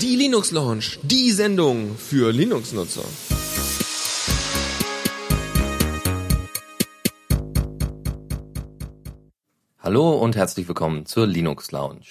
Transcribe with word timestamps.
Die 0.00 0.16
Linux 0.16 0.50
Launch, 0.50 0.98
die 1.02 1.32
Sendung 1.32 1.96
für 1.96 2.32
Linux-Nutzer. 2.32 3.04
Hallo 9.78 10.18
und 10.18 10.36
herzlich 10.36 10.68
willkommen 10.68 11.06
zur 11.06 11.26
Linux 11.26 11.72
Lounge. 11.72 12.04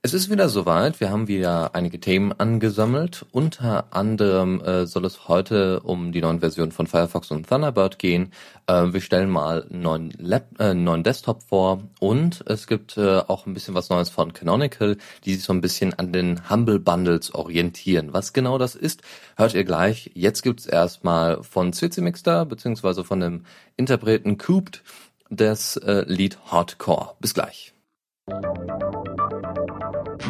Es 0.00 0.14
ist 0.14 0.30
wieder 0.30 0.48
soweit. 0.48 1.00
Wir 1.00 1.10
haben 1.10 1.26
wieder 1.26 1.74
einige 1.74 1.98
Themen 1.98 2.32
angesammelt. 2.32 3.26
Unter 3.32 3.92
anderem 3.92 4.60
äh, 4.60 4.86
soll 4.86 5.04
es 5.04 5.26
heute 5.26 5.80
um 5.80 6.12
die 6.12 6.20
neuen 6.20 6.38
Versionen 6.38 6.70
von 6.70 6.86
Firefox 6.86 7.32
und 7.32 7.48
Thunderbird 7.48 7.98
gehen. 7.98 8.32
Äh, 8.68 8.92
wir 8.92 9.00
stellen 9.00 9.28
mal 9.28 9.64
einen 9.64 9.80
neuen, 9.80 10.10
Lab, 10.16 10.44
äh, 10.60 10.72
neuen 10.72 11.02
Desktop 11.02 11.42
vor 11.42 11.82
und 11.98 12.44
es 12.46 12.68
gibt 12.68 12.96
äh, 12.96 13.18
auch 13.26 13.46
ein 13.46 13.54
bisschen 13.54 13.74
was 13.74 13.88
Neues 13.88 14.08
von 14.08 14.32
Canonical, 14.32 14.98
die 15.24 15.34
sich 15.34 15.42
so 15.42 15.52
ein 15.52 15.60
bisschen 15.60 15.94
an 15.94 16.12
den 16.12 16.48
Humble 16.48 16.78
Bundles 16.78 17.34
orientieren. 17.34 18.12
Was 18.12 18.32
genau 18.32 18.56
das 18.56 18.76
ist, 18.76 19.02
hört 19.36 19.54
ihr 19.54 19.64
gleich. 19.64 20.12
Jetzt 20.14 20.42
gibt's 20.42 20.66
erstmal 20.66 21.42
von 21.42 21.72
CC 21.72 22.02
Mixter 22.02 22.46
beziehungsweise 22.46 23.02
von 23.02 23.18
dem 23.18 23.46
Interpreten 23.76 24.38
Cooped 24.38 24.84
das 25.28 25.76
äh, 25.76 26.04
Lied 26.06 26.38
Hardcore. 26.46 27.16
Bis 27.18 27.34
gleich. 27.34 27.74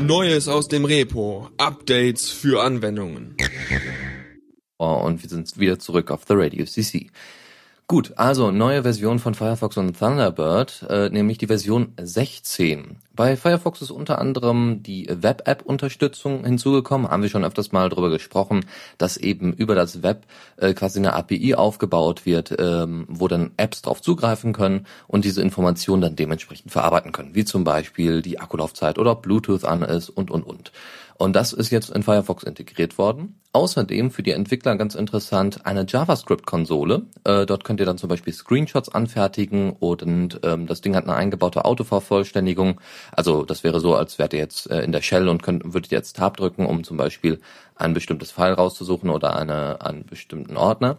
Neues 0.01 0.47
aus 0.47 0.69
dem 0.69 0.85
Repo. 0.85 1.49
Updates 1.57 2.31
für 2.31 2.63
Anwendungen. 2.63 3.37
Oh, 4.79 5.03
und 5.05 5.23
wir 5.23 5.29
sind 5.29 5.59
wieder 5.59 5.81
zurück 5.81 6.13
auf 6.13 6.23
The 6.29 6.35
Radio 6.37 6.65
CC. 6.65 7.11
Gut, 7.89 8.13
also 8.17 8.53
neue 8.53 8.83
Version 8.83 9.19
von 9.19 9.35
Firefox 9.35 9.77
und 9.77 9.99
Thunderbird, 9.99 10.87
äh, 10.89 11.09
nämlich 11.09 11.39
die 11.39 11.49
Version 11.49 11.95
16. 12.01 12.99
Bei 13.19 13.37
Firefox 13.37 13.83
ist 13.83 13.91
unter 13.91 14.21
anderem 14.21 14.85
die 14.85 15.09
Web-App-Unterstützung 15.11 16.45
hinzugekommen, 16.45 17.11
haben 17.11 17.25
wir 17.25 17.29
schon 17.29 17.45
öfters 17.45 17.73
mal 17.73 17.89
drüber 17.89 18.11
gesprochen, 18.11 18.65
dass 18.97 19.17
eben 19.17 19.53
über 19.53 19.75
das 19.75 20.05
Web 20.05 20.25
äh, 20.57 20.73
quasi 20.73 21.01
eine 21.01 21.15
API 21.15 21.57
aufgebaut 21.57 22.27
wird, 22.27 22.55
ähm, 22.61 23.07
wo 23.09 23.27
dann 23.27 23.51
Apps 23.57 23.83
drauf 23.83 24.03
zugreifen 24.03 24.53
können 24.53 24.87
und 25.09 25.25
diese 25.25 25.43
Informationen 25.43 26.01
dann 26.01 26.15
dementsprechend 26.15 26.71
verarbeiten 26.71 27.11
können, 27.11 27.35
wie 27.35 27.45
zum 27.45 27.65
Beispiel 27.65 28.23
die 28.23 28.39
Akkulaufzeit 28.39 29.01
oder 29.01 29.11
ob 29.11 29.23
Bluetooth 29.23 29.65
an 29.65 29.83
ist 29.83 30.11
und 30.11 30.31
und 30.31 30.45
und. 30.45 30.71
Und 31.19 31.35
das 31.35 31.53
ist 31.53 31.71
jetzt 31.71 31.91
in 31.91 32.05
Firefox 32.05 32.45
integriert 32.45 32.97
worden. 32.97 33.41
Außerdem 33.53 34.13
für 34.13 34.23
die 34.23 34.31
Entwickler 34.31 34.77
ganz 34.77 34.95
interessant 34.95 35.67
eine 35.67 35.85
JavaScript-Konsole. 35.89 37.07
Äh, 37.25 37.45
dort 37.45 37.65
könnt 37.65 37.81
ihr 37.81 37.87
dann 37.87 37.99
zum 37.99 38.09
Beispiel 38.09 38.33
Screenshots 38.33 38.89
anfertigen 38.89 39.73
und 39.73 40.39
ähm, 40.45 40.69
das 40.69 40.81
Ding 40.81 40.95
hat 40.95 41.05
eine 41.05 41.17
eingebaute 41.17 41.65
Autovervollständigung. 41.65 42.81
Also 43.13 43.45
das 43.45 43.65
wäre 43.65 43.81
so, 43.81 43.95
als 43.95 44.19
wärt 44.19 44.33
ihr 44.33 44.39
jetzt 44.39 44.71
äh, 44.71 44.83
in 44.83 44.93
der 44.93 45.03
Shell 45.03 45.29
und 45.29 45.43
könnt, 45.43 45.75
würdet 45.75 45.91
jetzt 45.91 46.17
Tab 46.17 46.37
drücken, 46.37 46.67
um 46.67 46.85
zum 46.85 46.97
Beispiel 46.97 47.41
ein 47.77 47.95
bestimmtes 47.95 48.31
File 48.31 48.55
rauszusuchen 48.55 49.11
oder 49.11 49.37
eine, 49.37 49.81
einen 49.81 50.05
bestimmten 50.05 50.57
Ordner. 50.57 50.99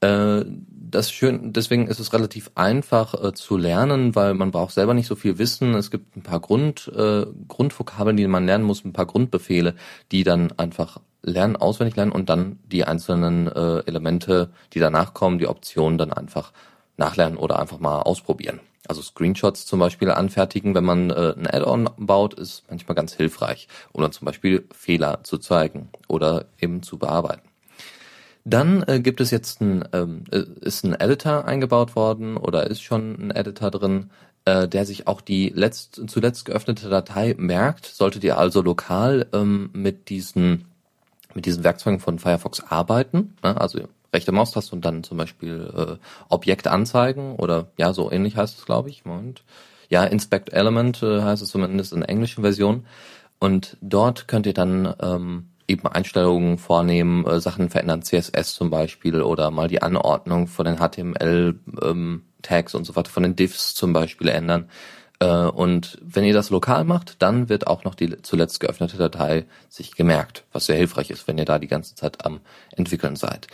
Äh, 0.00 0.44
das 0.46 1.10
schön, 1.12 1.52
deswegen 1.52 1.86
ist 1.86 2.00
es 2.00 2.12
relativ 2.12 2.50
einfach 2.54 3.14
äh, 3.22 3.32
zu 3.34 3.56
lernen, 3.56 4.14
weil 4.14 4.34
man 4.34 4.50
braucht 4.50 4.72
selber 4.72 4.94
nicht 4.94 5.06
so 5.06 5.14
viel 5.14 5.38
Wissen. 5.38 5.74
Es 5.74 5.90
gibt 5.90 6.16
ein 6.16 6.22
paar 6.22 6.40
Grund, 6.40 6.90
äh, 6.96 7.26
Grundvokabeln, 7.48 8.16
die 8.16 8.26
man 8.26 8.46
lernen 8.46 8.64
muss, 8.64 8.84
ein 8.84 8.92
paar 8.92 9.06
Grundbefehle, 9.06 9.74
die 10.10 10.24
dann 10.24 10.52
einfach 10.56 11.00
lernen, 11.22 11.56
auswendig 11.56 11.96
lernen 11.96 12.12
und 12.12 12.30
dann 12.30 12.58
die 12.64 12.84
einzelnen 12.84 13.46
äh, 13.46 13.80
Elemente, 13.80 14.50
die 14.72 14.80
danach 14.80 15.12
kommen, 15.12 15.38
die 15.38 15.48
Optionen 15.48 15.98
dann 15.98 16.12
einfach 16.12 16.52
nachlernen 16.96 17.38
oder 17.38 17.58
einfach 17.58 17.78
mal 17.78 18.00
ausprobieren. 18.00 18.60
Also 18.88 19.02
Screenshots 19.02 19.66
zum 19.66 19.78
Beispiel 19.78 20.10
anfertigen, 20.10 20.74
wenn 20.74 20.84
man 20.84 21.10
äh, 21.10 21.34
ein 21.36 21.46
Add-on 21.46 21.90
baut, 21.98 22.34
ist 22.34 22.64
manchmal 22.68 22.94
ganz 22.94 23.14
hilfreich, 23.14 23.68
um 23.92 24.02
dann 24.02 24.12
zum 24.12 24.24
Beispiel 24.24 24.66
Fehler 24.72 25.22
zu 25.22 25.38
zeigen 25.38 25.90
oder 26.08 26.46
eben 26.58 26.82
zu 26.82 26.98
bearbeiten. 26.98 27.48
Dann 28.44 28.82
äh, 28.86 29.00
gibt 29.00 29.20
es 29.20 29.30
jetzt 29.30 29.60
ein, 29.60 29.84
ähm, 29.92 30.24
äh, 30.30 30.44
ist 30.60 30.84
ein 30.84 30.94
Editor 30.94 31.44
eingebaut 31.44 31.94
worden 31.94 32.36
oder 32.36 32.66
ist 32.68 32.82
schon 32.82 33.14
ein 33.20 33.30
Editor 33.30 33.70
drin, 33.70 34.10
äh, 34.46 34.66
der 34.66 34.86
sich 34.86 35.06
auch 35.06 35.20
die 35.20 35.50
letzt, 35.50 36.00
zuletzt 36.08 36.46
geöffnete 36.46 36.88
Datei 36.88 37.34
merkt. 37.36 37.84
Solltet 37.84 38.24
ihr 38.24 38.38
also 38.38 38.62
lokal 38.62 39.26
ähm, 39.32 39.70
mit 39.72 40.08
diesen 40.08 40.64
mit 41.34 41.46
diesen 41.46 41.62
Werkzeugen 41.62 42.00
von 42.00 42.18
Firefox 42.18 42.60
arbeiten, 42.60 43.36
ne? 43.44 43.60
also 43.60 43.78
rechte 44.12 44.32
Maustaste 44.32 44.74
und 44.74 44.84
dann 44.84 45.02
zum 45.04 45.16
Beispiel 45.16 45.72
äh, 45.76 45.96
Objekt 46.28 46.66
anzeigen 46.66 47.36
oder 47.36 47.68
ja, 47.76 47.92
so 47.92 48.10
ähnlich 48.10 48.36
heißt 48.36 48.58
es, 48.58 48.66
glaube 48.66 48.90
ich. 48.90 49.04
Und 49.04 49.44
ja, 49.88 50.04
Inspect 50.04 50.52
Element 50.52 51.02
äh, 51.02 51.22
heißt 51.22 51.42
es 51.42 51.50
zumindest 51.50 51.92
in 51.92 52.00
der 52.00 52.08
englischen 52.08 52.42
Version. 52.42 52.86
Und 53.38 53.76
dort 53.80 54.28
könnt 54.28 54.46
ihr 54.46 54.54
dann 54.54 54.94
ähm, 55.00 55.50
eben 55.66 55.86
Einstellungen 55.86 56.58
vornehmen, 56.58 57.24
äh, 57.26 57.40
Sachen 57.40 57.70
verändern, 57.70 58.02
CSS 58.02 58.54
zum 58.54 58.70
Beispiel 58.70 59.22
oder 59.22 59.50
mal 59.50 59.68
die 59.68 59.82
Anordnung 59.82 60.46
von 60.46 60.66
den 60.66 60.76
HTML-Tags 60.76 62.74
ähm, 62.74 62.78
und 62.78 62.84
so 62.84 62.96
weiter, 62.96 63.10
von 63.10 63.22
den 63.22 63.36
Diffs 63.36 63.74
zum 63.74 63.92
Beispiel 63.92 64.28
ändern. 64.28 64.68
Äh, 65.20 65.26
und 65.26 65.98
wenn 66.02 66.24
ihr 66.24 66.34
das 66.34 66.50
lokal 66.50 66.84
macht, 66.84 67.22
dann 67.22 67.48
wird 67.48 67.66
auch 67.66 67.84
noch 67.84 67.94
die 67.94 68.20
zuletzt 68.22 68.58
geöffnete 68.58 68.96
Datei 68.96 69.44
sich 69.68 69.94
gemerkt, 69.94 70.44
was 70.52 70.66
sehr 70.66 70.76
hilfreich 70.76 71.10
ist, 71.10 71.28
wenn 71.28 71.38
ihr 71.38 71.44
da 71.44 71.58
die 71.58 71.68
ganze 71.68 71.94
Zeit 71.94 72.24
am 72.24 72.40
entwickeln 72.74 73.16
seid. 73.16 73.46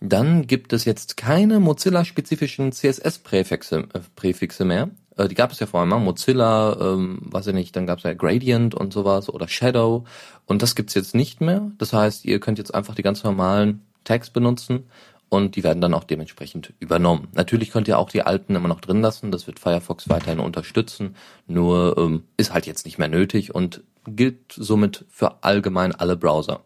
Dann 0.00 0.46
gibt 0.46 0.72
es 0.72 0.86
jetzt 0.86 1.18
keine 1.18 1.60
Mozilla-spezifischen 1.60 2.72
CSS-Präfixe 2.72 3.88
äh, 3.92 4.00
Präfixe 4.16 4.64
mehr. 4.64 4.90
Äh, 5.16 5.28
die 5.28 5.34
gab 5.34 5.52
es 5.52 5.60
ja 5.60 5.66
vorher 5.66 5.86
mal, 5.86 5.98
Mozilla, 5.98 6.76
ähm, 6.80 7.18
weiß 7.22 7.48
ich 7.48 7.54
nicht, 7.54 7.76
dann 7.76 7.86
gab 7.86 7.98
es 7.98 8.04
ja 8.04 8.14
Gradient 8.14 8.74
und 8.74 8.92
sowas 8.92 9.28
oder 9.28 9.46
Shadow 9.46 10.04
und 10.46 10.62
das 10.62 10.74
gibt's 10.74 10.94
jetzt 10.94 11.14
nicht 11.14 11.42
mehr. 11.42 11.70
Das 11.76 11.92
heißt, 11.92 12.24
ihr 12.24 12.40
könnt 12.40 12.58
jetzt 12.58 12.74
einfach 12.74 12.94
die 12.94 13.02
ganz 13.02 13.22
normalen 13.22 13.82
Tags 14.04 14.30
benutzen 14.30 14.84
und 15.30 15.56
die 15.56 15.64
werden 15.64 15.80
dann 15.80 15.94
auch 15.94 16.04
dementsprechend 16.04 16.74
übernommen. 16.80 17.28
Natürlich 17.32 17.70
könnt 17.70 17.88
ihr 17.88 17.98
auch 17.98 18.10
die 18.10 18.22
alten 18.22 18.56
immer 18.56 18.68
noch 18.68 18.80
drin 18.80 19.00
lassen, 19.00 19.30
das 19.30 19.46
wird 19.46 19.58
Firefox 19.58 20.08
weiterhin 20.10 20.40
unterstützen, 20.40 21.14
nur 21.46 21.96
ähm, 21.96 22.24
ist 22.36 22.52
halt 22.52 22.66
jetzt 22.66 22.84
nicht 22.84 22.98
mehr 22.98 23.08
nötig 23.08 23.54
und 23.54 23.82
gilt 24.06 24.52
somit 24.52 25.06
für 25.08 25.42
allgemein 25.42 25.94
alle 25.94 26.16
Browser. 26.16 26.60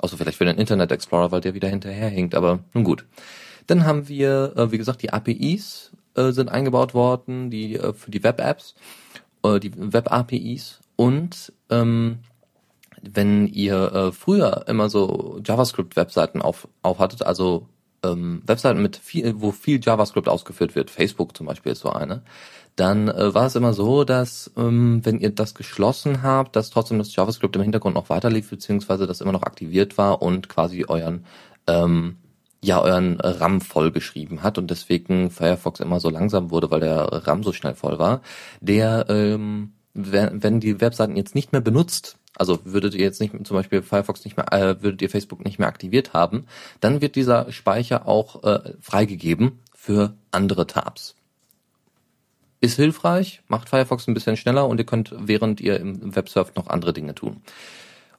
Außer 0.00 0.16
vielleicht 0.16 0.38
für 0.38 0.44
den 0.44 0.58
Internet 0.58 0.92
Explorer, 0.92 1.30
weil 1.30 1.40
der 1.40 1.54
wieder 1.54 1.68
hinterherhinkt, 1.68 2.34
aber 2.34 2.60
nun 2.74 2.84
gut. 2.84 3.06
Dann 3.68 3.84
haben 3.84 4.08
wir, 4.08 4.54
äh, 4.56 4.72
wie 4.72 4.78
gesagt, 4.78 5.02
die 5.02 5.12
APIs 5.12 5.92
äh, 6.14 6.32
sind 6.32 6.50
eingebaut 6.50 6.94
worden, 6.94 7.50
die 7.50 7.76
äh, 7.76 7.92
für 7.92 8.10
die 8.10 8.24
Web-Apps, 8.24 8.74
äh, 9.44 9.60
die 9.60 9.72
Web-APIs 9.76 10.80
und 10.96 11.52
ähm, 11.70 12.18
wenn 13.02 13.46
ihr 13.46 13.92
äh, 13.92 14.12
früher 14.12 14.64
immer 14.66 14.90
so 14.90 15.40
JavaScript-Webseiten 15.44 16.42
auf, 16.42 16.68
auf 16.82 16.98
hattet, 16.98 17.22
also 17.22 17.68
ähm, 18.04 18.42
Webseiten 18.46 18.82
mit 18.82 18.96
viel, 18.96 19.40
wo 19.40 19.52
viel 19.52 19.80
JavaScript 19.82 20.28
ausgeführt 20.28 20.74
wird, 20.74 20.90
Facebook 20.90 21.36
zum 21.36 21.46
Beispiel 21.46 21.72
ist 21.72 21.80
so 21.80 21.90
eine, 21.90 22.22
dann 22.76 23.08
äh, 23.08 23.34
war 23.34 23.46
es 23.46 23.56
immer 23.56 23.72
so, 23.72 24.04
dass 24.04 24.50
ähm, 24.56 25.00
wenn 25.04 25.18
ihr 25.18 25.30
das 25.30 25.54
geschlossen 25.54 26.22
habt, 26.22 26.56
dass 26.56 26.70
trotzdem 26.70 26.98
das 26.98 27.14
JavaScript 27.14 27.54
im 27.56 27.62
Hintergrund 27.62 27.94
noch 27.94 28.08
weiterlief, 28.08 28.48
beziehungsweise 28.50 29.06
das 29.06 29.20
immer 29.20 29.32
noch 29.32 29.42
aktiviert 29.42 29.98
war 29.98 30.22
und 30.22 30.48
quasi 30.48 30.84
euren 30.86 31.26
ähm, 31.66 32.16
ja 32.62 32.80
euren 32.80 33.20
RAM 33.20 33.60
vollgeschrieben 33.60 34.42
hat 34.42 34.58
und 34.58 34.70
deswegen 34.70 35.30
Firefox 35.30 35.80
immer 35.80 36.00
so 36.00 36.10
langsam 36.10 36.50
wurde, 36.50 36.70
weil 36.70 36.80
der 36.80 37.26
RAM 37.26 37.42
so 37.42 37.52
schnell 37.52 37.74
voll 37.74 37.98
war. 37.98 38.20
Der, 38.60 39.06
ähm, 39.08 39.72
wenn, 39.94 40.42
wenn 40.42 40.60
die 40.60 40.80
Webseiten 40.80 41.16
jetzt 41.16 41.34
nicht 41.34 41.52
mehr 41.52 41.60
benutzt, 41.60 42.16
also 42.36 42.60
würdet 42.64 42.94
ihr 42.94 43.04
jetzt 43.04 43.20
nicht 43.20 43.34
zum 43.46 43.56
Beispiel 43.56 43.82
Firefox 43.82 44.24
nicht 44.24 44.36
mehr, 44.36 44.52
äh, 44.52 44.82
würdet 44.82 45.02
ihr 45.02 45.10
Facebook 45.10 45.44
nicht 45.44 45.58
mehr 45.58 45.68
aktiviert 45.68 46.12
haben, 46.12 46.46
dann 46.80 47.00
wird 47.00 47.16
dieser 47.16 47.50
Speicher 47.52 48.06
auch 48.06 48.42
äh, 48.44 48.74
freigegeben 48.80 49.60
für 49.74 50.14
andere 50.30 50.66
Tabs. 50.66 51.16
Ist 52.60 52.76
hilfreich, 52.76 53.42
macht 53.48 53.68
Firefox 53.68 54.06
ein 54.06 54.14
bisschen 54.14 54.36
schneller 54.36 54.68
und 54.68 54.78
ihr 54.78 54.86
könnt, 54.86 55.14
während 55.16 55.60
ihr 55.60 55.80
im 55.80 56.14
Web 56.14 56.28
surft, 56.28 56.56
noch 56.56 56.68
andere 56.68 56.92
Dinge 56.92 57.14
tun. 57.14 57.42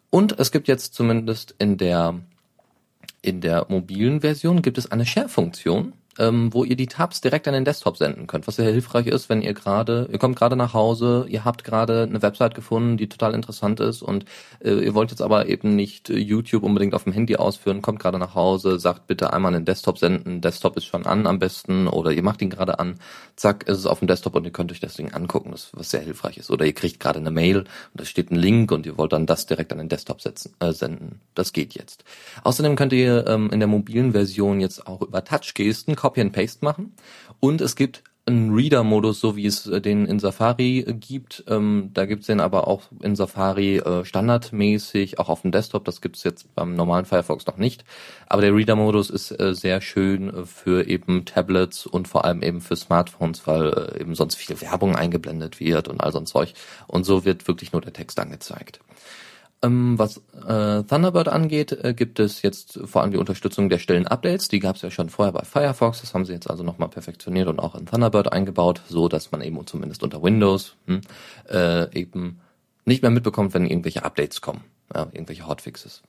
Und 0.09 0.37
es 0.39 0.51
gibt 0.51 0.67
jetzt 0.67 0.93
zumindest 0.93 1.55
in 1.57 1.77
der 1.77 2.19
in 3.21 3.39
der 3.39 3.67
mobilen 3.69 4.21
Version 4.21 4.63
gibt 4.63 4.79
es 4.79 4.91
eine 4.91 5.05
Share-Funktion, 5.05 5.93
ähm, 6.19 6.53
wo 6.53 6.63
ihr 6.63 6.75
die 6.75 6.87
Tabs 6.87 7.21
direkt 7.21 7.47
an 7.47 7.53
den 7.53 7.65
Desktop 7.65 7.97
senden 7.97 8.27
könnt, 8.27 8.47
was 8.47 8.57
sehr 8.57 8.71
hilfreich 8.71 9.07
ist, 9.07 9.29
wenn 9.29 9.41
ihr 9.41 9.53
gerade, 9.53 10.09
ihr 10.11 10.19
kommt 10.19 10.35
gerade 10.35 10.55
nach 10.55 10.73
Hause, 10.73 11.25
ihr 11.29 11.45
habt 11.45 11.63
gerade 11.63 12.03
eine 12.03 12.21
Website 12.21 12.55
gefunden, 12.55 12.97
die 12.97 13.07
total 13.07 13.33
interessant 13.33 13.79
ist 13.79 14.01
und 14.01 14.25
äh, 14.63 14.73
ihr 14.73 14.93
wollt 14.93 15.11
jetzt 15.11 15.21
aber 15.21 15.47
eben 15.47 15.75
nicht 15.75 16.09
äh, 16.09 16.17
YouTube 16.17 16.63
unbedingt 16.63 16.93
auf 16.93 17.05
dem 17.05 17.13
Handy 17.13 17.35
ausführen, 17.35 17.81
kommt 17.81 17.99
gerade 17.99 18.19
nach 18.19 18.35
Hause, 18.35 18.79
sagt 18.79 19.07
bitte 19.07 19.33
einmal 19.33 19.49
an 19.49 19.61
den 19.61 19.65
Desktop 19.65 19.97
senden, 19.97 20.41
Desktop 20.41 20.77
ist 20.77 20.85
schon 20.85 21.05
an 21.05 21.27
am 21.27 21.39
besten 21.39 21.87
oder 21.87 22.11
ihr 22.11 22.23
macht 22.23 22.41
ihn 22.41 22.49
gerade 22.49 22.79
an, 22.79 22.99
zack, 23.35 23.67
ist 23.67 23.77
es 23.77 23.85
auf 23.85 23.99
dem 23.99 24.07
Desktop 24.07 24.35
und 24.35 24.45
ihr 24.45 24.51
könnt 24.51 24.71
euch 24.71 24.79
das 24.79 24.95
Ding 24.95 25.13
angucken, 25.13 25.51
das, 25.51 25.69
was 25.73 25.89
sehr 25.89 26.01
hilfreich 26.01 26.37
ist. 26.37 26.51
Oder 26.51 26.65
ihr 26.65 26.73
kriegt 26.73 26.99
gerade 26.99 27.19
eine 27.19 27.31
Mail 27.31 27.59
und 27.59 27.67
da 27.93 28.05
steht 28.05 28.31
ein 28.31 28.35
Link 28.35 28.71
und 28.71 28.85
ihr 28.85 28.97
wollt 28.97 29.13
dann 29.13 29.25
das 29.25 29.45
direkt 29.45 29.71
an 29.71 29.79
den 29.79 29.89
Desktop 29.89 30.21
setzen, 30.21 30.53
äh, 30.59 30.71
senden. 30.71 31.21
Das 31.35 31.53
geht 31.53 31.73
jetzt. 31.73 32.03
Außerdem 32.43 32.75
könnt 32.75 32.93
ihr 32.93 33.25
ähm, 33.27 33.49
in 33.51 33.59
der 33.59 33.67
mobilen 33.67 34.11
Version 34.11 34.59
jetzt 34.59 34.85
auch 34.87 35.01
über 35.01 35.23
Touchgesten 35.23 35.95
Copy 36.01 36.21
and 36.21 36.33
Paste 36.33 36.65
machen. 36.65 36.93
Und 37.39 37.61
es 37.61 37.75
gibt 37.75 38.03
einen 38.25 38.53
Reader-Modus, 38.53 39.19
so 39.19 39.35
wie 39.35 39.45
es 39.45 39.67
äh, 39.67 39.81
den 39.81 40.05
in 40.05 40.19
Safari 40.19 40.79
äh, 40.79 40.93
gibt. 40.93 41.43
Ähm, 41.47 41.91
da 41.93 42.05
gibt's 42.05 42.27
den 42.27 42.39
aber 42.39 42.67
auch 42.67 42.83
in 43.01 43.15
Safari 43.15 43.77
äh, 43.77 44.03
standardmäßig, 44.03 45.19
auch 45.19 45.29
auf 45.29 45.41
dem 45.41 45.51
Desktop. 45.51 45.85
Das 45.85 46.01
gibt's 46.01 46.23
jetzt 46.23 46.53
beim 46.55 46.75
normalen 46.75 47.05
Firefox 47.05 47.45
noch 47.45 47.57
nicht. 47.57 47.83
Aber 48.27 48.41
der 48.41 48.55
Reader-Modus 48.55 49.09
ist 49.09 49.31
äh, 49.39 49.53
sehr 49.53 49.81
schön 49.81 50.29
äh, 50.33 50.45
für 50.45 50.87
eben 50.87 51.25
Tablets 51.25 51.85
und 51.85 52.07
vor 52.07 52.25
allem 52.25 52.41
eben 52.41 52.61
für 52.61 52.75
Smartphones, 52.75 53.45
weil 53.45 53.95
eben 53.99 54.15
sonst 54.15 54.35
viel 54.35 54.59
Werbung 54.59 54.95
eingeblendet 54.95 55.59
wird 55.59 55.87
und 55.87 56.01
all 56.01 56.11
so 56.11 56.19
ein 56.19 56.25
Zeug. 56.25 56.53
Und 56.87 57.03
so 57.03 57.25
wird 57.25 57.47
wirklich 57.47 57.73
nur 57.73 57.81
der 57.81 57.93
Text 57.93 58.19
angezeigt. 58.19 58.79
Ähm, 59.63 59.99
was 59.99 60.17
äh, 60.47 60.83
Thunderbird 60.83 61.27
angeht, 61.27 61.71
äh, 61.71 61.93
gibt 61.93 62.19
es 62.19 62.41
jetzt 62.41 62.79
vor 62.85 63.01
allem 63.01 63.11
die 63.11 63.17
Unterstützung 63.17 63.69
der 63.69 63.77
stillen 63.77 64.07
Updates. 64.07 64.47
Die 64.47 64.59
gab 64.59 64.75
es 64.75 64.81
ja 64.81 64.89
schon 64.89 65.09
vorher 65.09 65.33
bei 65.33 65.43
Firefox. 65.43 66.01
Das 66.01 66.13
haben 66.13 66.25
sie 66.25 66.33
jetzt 66.33 66.49
also 66.49 66.63
nochmal 66.63 66.89
perfektioniert 66.89 67.47
und 67.47 67.59
auch 67.59 67.75
in 67.75 67.85
Thunderbird 67.85 68.33
eingebaut, 68.33 68.81
so 68.87 69.07
dass 69.07 69.31
man 69.31 69.41
eben 69.41 69.65
zumindest 69.67 70.01
unter 70.01 70.23
Windows 70.23 70.75
hm, 70.87 71.01
äh, 71.49 71.93
eben 71.97 72.39
nicht 72.85 73.03
mehr 73.03 73.11
mitbekommt, 73.11 73.53
wenn 73.53 73.67
irgendwelche 73.67 74.03
Updates 74.03 74.41
kommen, 74.41 74.63
ja, 74.93 75.07
irgendwelche 75.11 75.47
Hotfixes. 75.47 76.01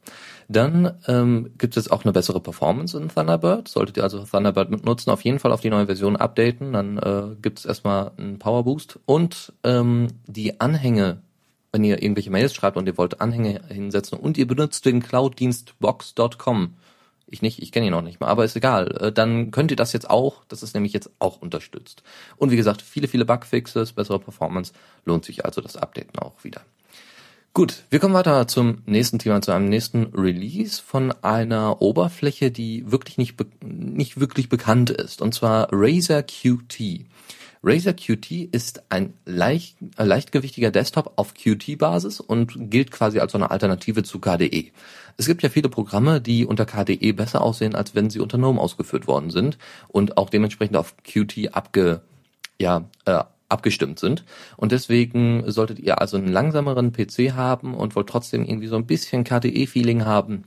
Dann 0.49 0.95
ähm, 1.07 1.51
gibt 1.59 1.77
es 1.77 1.91
auch 1.91 2.05
eine 2.05 2.13
bessere 2.13 2.41
Performance 2.41 2.97
in 2.97 3.11
Thunderbird. 3.11 3.69
Solltet 3.69 3.99
ihr 3.99 4.03
also 4.03 4.25
Thunderbird 4.25 4.71
mitnutzen, 4.71 5.13
auf 5.13 5.23
jeden 5.23 5.39
Fall 5.39 5.53
auf 5.53 5.61
die 5.61 5.69
neue 5.69 5.87
Version 5.87 6.17
updaten. 6.17 6.73
Dann 6.73 6.97
äh, 6.97 7.37
gibt 7.43 7.59
es 7.59 7.67
erstmal 7.67 8.13
einen 8.17 8.39
Power 8.39 8.65
Boost 8.65 8.99
und 9.05 9.53
ähm, 9.63 10.09
die 10.27 10.59
Anhänge 10.59 11.21
wenn 11.73 11.85
ihr 11.85 12.03
irgendwelche 12.03 12.31
Mails 12.31 12.55
schreibt 12.55 12.77
und 12.77 12.87
ihr 12.87 12.99
wollt 12.99 13.21
Anhänge 13.21 13.63
hinsetzen 13.69 14.19
und 14.19 14.39
ihr 14.39 14.47
benutzt 14.47 14.85
den 14.85 15.03
Cloud-Dienst 15.03 15.79
Box.com, 15.81 16.75
ich 17.27 17.41
nicht, 17.41 17.63
ich 17.63 17.73
kenne 17.73 17.87
ihn 17.87 17.93
noch 17.93 18.03
nicht 18.03 18.21
mal, 18.21 18.29
aber 18.29 18.45
ist 18.45 18.57
egal, 18.57 18.95
äh, 19.01 19.11
dann 19.11 19.51
könnt 19.51 19.71
ihr 19.71 19.77
das 19.77 19.95
jetzt 19.95 20.11
auch, 20.11 20.45
das 20.49 20.63
ist 20.63 20.75
nämlich 20.75 20.93
jetzt 20.93 21.11
auch 21.19 21.41
unterstützt. 21.41 22.03
Und 22.37 22.51
wie 22.51 22.57
gesagt, 22.57 22.83
viele, 22.83 23.09
viele 23.09 23.25
Bugfixes, 23.25 23.95
bessere 23.95 24.19
Performance, 24.19 24.75
lohnt 25.07 25.25
sich 25.25 25.45
also 25.47 25.63
das 25.63 25.77
Updaten 25.77 26.19
auch 26.19 26.45
wieder. 26.45 26.61
Gut, 27.55 27.85
wir 27.91 27.99
kommen 27.99 28.15
weiter 28.15 28.47
zum 28.49 28.79
nächsten 28.87 29.19
Thema, 29.19 29.43
zu 29.43 29.53
einem 29.53 29.69
nächsten 29.69 30.15
Release 30.15 30.81
von 30.81 31.13
einer 31.23 31.83
Oberfläche, 31.83 32.51
die 32.51 32.91
wirklich 32.91 33.19
nicht, 33.19 33.37
nicht 33.63 34.21
wirklich 34.21 34.49
bekannt 34.49 34.91
ist, 34.91 35.21
und 35.21 35.35
zwar 35.35 35.69
Razer 35.71 36.23
Qt. 36.23 37.05
Razer 37.65 37.93
Qt 37.93 38.49
ist 38.51 38.83
ein 38.89 39.15
leicht, 39.25 39.77
äh, 39.97 40.05
leichtgewichtiger 40.05 40.73
Desktop 40.73 41.13
auf 41.17 41.35
Qt-Basis 41.35 42.19
und 42.19 42.71
gilt 42.71 42.91
quasi 42.91 43.21
als 43.21 43.33
so 43.33 43.39
eine 43.39 43.53
Alternative 43.53 44.03
zu 44.03 44.19
KDE. 44.19 44.73
Es 45.17 45.27
gibt 45.27 45.45
ja 45.45 45.49
viele 45.49 45.69
Programme, 45.69 46.21
die 46.21 46.45
unter 46.45 46.67
KDE 46.67 47.13
besser 47.13 47.41
aussehen, 47.41 47.77
als 47.77 47.95
wenn 47.95 48.11
sie 48.11 48.19
unter 48.19 48.37
GNOME 48.37 48.61
ausgeführt 48.61 49.07
worden 49.07 49.31
sind 49.31 49.59
und 49.89 50.17
auch 50.17 50.29
dementsprechend 50.29 50.77
auf 50.77 50.97
Qt 51.05 51.55
abge, 51.55 52.01
ja, 52.59 52.89
äh, 53.05 53.23
abgestimmt 53.49 54.01
sind. 54.01 54.25
Und 54.57 54.73
deswegen 54.73 55.49
solltet 55.51 55.79
ihr 55.79 56.01
also 56.01 56.17
einen 56.17 56.33
langsameren 56.33 56.93
PC 56.93 57.35
haben 57.35 57.75
und 57.75 57.95
wollt 57.95 58.09
trotzdem 58.09 58.45
irgendwie 58.45 58.67
so 58.67 58.77
ein 58.77 58.87
bisschen 58.87 59.23
KDE-Feeling 59.23 60.05
haben, 60.05 60.45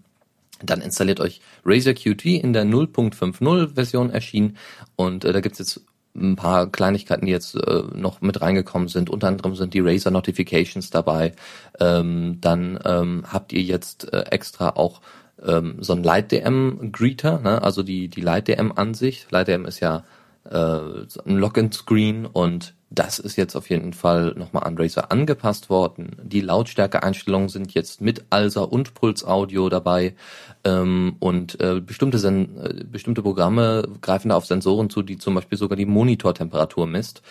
dann 0.61 0.81
installiert 0.81 1.19
euch 1.19 1.39
Razer 1.63 1.93
Qt 1.93 2.25
in 2.25 2.51
der 2.51 2.65
0.50 2.65 3.75
Version 3.75 4.09
erschienen 4.09 4.57
und 4.95 5.23
äh, 5.23 5.31
da 5.31 5.39
gibt's 5.39 5.59
jetzt 5.59 5.81
ein 6.15 6.35
paar 6.35 6.71
Kleinigkeiten, 6.71 7.25
die 7.25 7.31
jetzt 7.31 7.55
äh, 7.55 7.83
noch 7.93 8.21
mit 8.21 8.41
reingekommen 8.41 8.87
sind. 8.87 9.09
Unter 9.09 9.27
anderem 9.27 9.55
sind 9.55 9.73
die 9.73 9.81
Razer 9.81 10.11
Notifications 10.11 10.89
dabei. 10.89 11.33
Ähm, 11.79 12.39
dann 12.41 12.79
ähm, 12.85 13.25
habt 13.31 13.53
ihr 13.53 13.61
jetzt 13.61 14.11
äh, 14.13 14.21
extra 14.31 14.69
auch 14.69 15.01
ähm, 15.45 15.77
so 15.79 15.93
ein 15.93 16.03
LightDM 16.03 16.91
Greeter, 16.91 17.39
ne? 17.39 17.61
also 17.61 17.83
die 17.83 18.07
die 18.07 18.21
LightDM 18.21 18.71
Ansicht. 18.75 19.31
LightDM 19.31 19.65
ist 19.65 19.79
ja 19.79 20.03
äh, 20.49 20.57
ein 20.57 21.37
Login-Screen 21.37 22.25
und 22.25 22.74
das 22.95 23.19
ist 23.19 23.35
jetzt 23.35 23.55
auf 23.55 23.69
jeden 23.69 23.93
Fall 23.93 24.33
nochmal 24.37 24.63
an 24.63 24.77
Razer 24.77 25.11
angepasst 25.11 25.69
worden. 25.69 26.15
Die 26.23 26.41
Lautstärke-Einstellungen 26.41 27.49
sind 27.49 27.73
jetzt 27.73 28.01
mit 28.01 28.25
ALSA 28.29 28.61
und 28.61 28.93
Puls-Audio 28.93 29.69
dabei 29.69 30.15
ähm, 30.63 31.17
und 31.19 31.59
äh, 31.59 31.81
bestimmte, 31.81 32.17
Sen 32.17 32.57
äh, 32.57 32.83
bestimmte 32.85 33.21
Programme 33.21 33.87
greifen 34.01 34.29
da 34.29 34.35
auf 34.35 34.45
Sensoren 34.45 34.89
zu, 34.89 35.01
die 35.01 35.17
zum 35.17 35.35
Beispiel 35.35 35.57
sogar 35.57 35.75
die 35.75 35.85
Monitortemperatur 35.85 36.87
misst. 36.87 37.21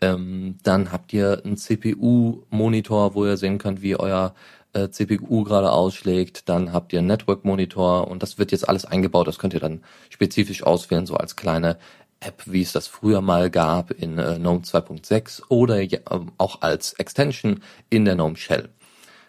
Ähm, 0.00 0.58
dann 0.62 0.92
habt 0.92 1.12
ihr 1.12 1.42
einen 1.44 1.56
CPU-Monitor, 1.56 3.14
wo 3.14 3.24
ihr 3.24 3.36
sehen 3.36 3.58
könnt, 3.58 3.82
wie 3.82 3.96
euer 3.96 4.34
äh, 4.74 4.90
CPU 4.90 5.44
gerade 5.44 5.72
ausschlägt, 5.72 6.48
dann 6.48 6.72
habt 6.72 6.92
ihr 6.92 6.98
einen 6.98 7.08
Network 7.08 7.44
Monitor 7.44 8.08
und 8.08 8.22
das 8.22 8.38
wird 8.38 8.52
jetzt 8.52 8.68
alles 8.68 8.84
eingebaut, 8.84 9.28
das 9.28 9.38
könnt 9.38 9.54
ihr 9.54 9.60
dann 9.60 9.82
spezifisch 10.10 10.64
auswählen, 10.64 11.06
so 11.06 11.14
als 11.16 11.36
kleine 11.36 11.78
App, 12.24 12.42
wie 12.46 12.62
es 12.62 12.72
das 12.72 12.86
früher 12.86 13.20
mal 13.20 13.50
gab 13.50 13.90
in 13.90 14.18
äh, 14.18 14.38
GNOME 14.38 14.60
2.6 14.60 15.42
oder 15.48 15.80
ähm, 15.80 16.32
auch 16.38 16.62
als 16.62 16.94
Extension 16.94 17.60
in 17.90 18.04
der 18.04 18.14
GNOME 18.14 18.36
Shell. 18.36 18.70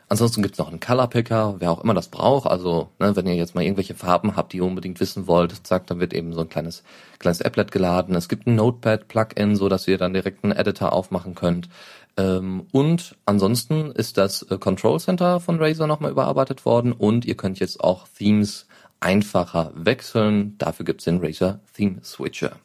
Ansonsten 0.08 0.44
gibt 0.44 0.54
es 0.54 0.60
noch 0.60 0.68
einen 0.68 0.80
Color 0.80 1.08
Picker, 1.08 1.56
wer 1.60 1.72
auch 1.72 1.84
immer 1.84 1.96
das 1.96 2.10
braucht. 2.10 2.48
Also 2.48 2.90
ne, 3.00 3.16
wenn 3.16 3.26
ihr 3.26 3.34
jetzt 3.34 3.56
mal 3.56 3.64
irgendwelche 3.64 3.96
Farben 3.96 4.36
habt, 4.36 4.54
die 4.54 4.58
ihr 4.58 4.66
unbedingt 4.66 5.00
wissen 5.00 5.26
wollt, 5.26 5.66
zack, 5.66 5.88
dann 5.88 6.00
wird 6.00 6.14
eben 6.14 6.32
so 6.34 6.42
ein 6.42 6.50
kleines 6.50 6.84
kleines 7.18 7.42
Applet 7.42 7.72
geladen. 7.72 8.16
Es 8.16 8.30
gibt 8.30 8.46
ein 8.46 8.56
Notepad 8.56 9.08
Plugin, 9.08 9.56
so 9.56 9.68
dass 9.68 9.88
ihr 9.88 9.98
dann 9.98 10.14
direkt 10.14 10.44
einen 10.44 10.54
Editor 10.54 10.94
aufmachen 10.94 11.34
könnt. 11.34 11.70
Ähm, 12.18 12.68
und 12.72 13.16
ansonsten 13.26 13.92
ist 13.92 14.18
das 14.18 14.44
äh, 14.44 14.58
Control 14.60 15.00
Center 15.00 15.40
von 15.40 15.58
Razer 15.60 15.88
nochmal 15.88 16.12
überarbeitet 16.12 16.66
worden 16.66 16.92
und 16.92 17.26
ihr 17.26 17.36
könnt 17.36 17.60
jetzt 17.60 17.84
auch 17.84 18.08
Themes 18.08 18.68
einfacher 19.00 19.72
wechseln. 19.76 20.56
Dafür 20.60 20.86
gibt's 20.86 21.06
den 21.06 21.20
Razer 21.20 21.60
Theme 21.74 21.98
Switcher. 22.04 22.58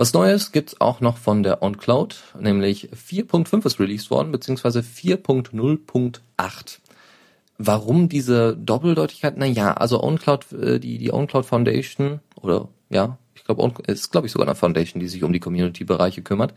Was 0.00 0.12
Neues 0.12 0.52
gibt's 0.52 0.80
auch 0.80 1.00
noch 1.00 1.16
von 1.16 1.42
der 1.42 1.60
OnCloud, 1.60 2.36
nämlich 2.38 2.90
4.5 2.90 3.66
ist 3.66 3.80
released 3.80 4.12
worden, 4.12 4.30
beziehungsweise 4.30 4.78
4.0.8. 4.78 6.78
Warum 7.58 8.08
diese 8.08 8.56
Doppeldeutigkeit? 8.56 9.36
Naja, 9.36 9.72
also 9.72 10.00
OnCloud, 10.00 10.52
äh, 10.52 10.78
die, 10.78 10.98
die 10.98 11.12
OnCloud 11.12 11.44
Foundation, 11.44 12.20
oder 12.40 12.68
ja, 12.88 13.18
ich 13.34 13.42
glaube, 13.42 13.72
ist 13.88 14.12
glaube 14.12 14.28
ich 14.28 14.32
sogar 14.32 14.46
eine 14.46 14.54
Foundation, 14.54 15.00
die 15.00 15.08
sich 15.08 15.24
um 15.24 15.32
die 15.32 15.40
Community-Bereiche 15.40 16.22
kümmert, 16.22 16.54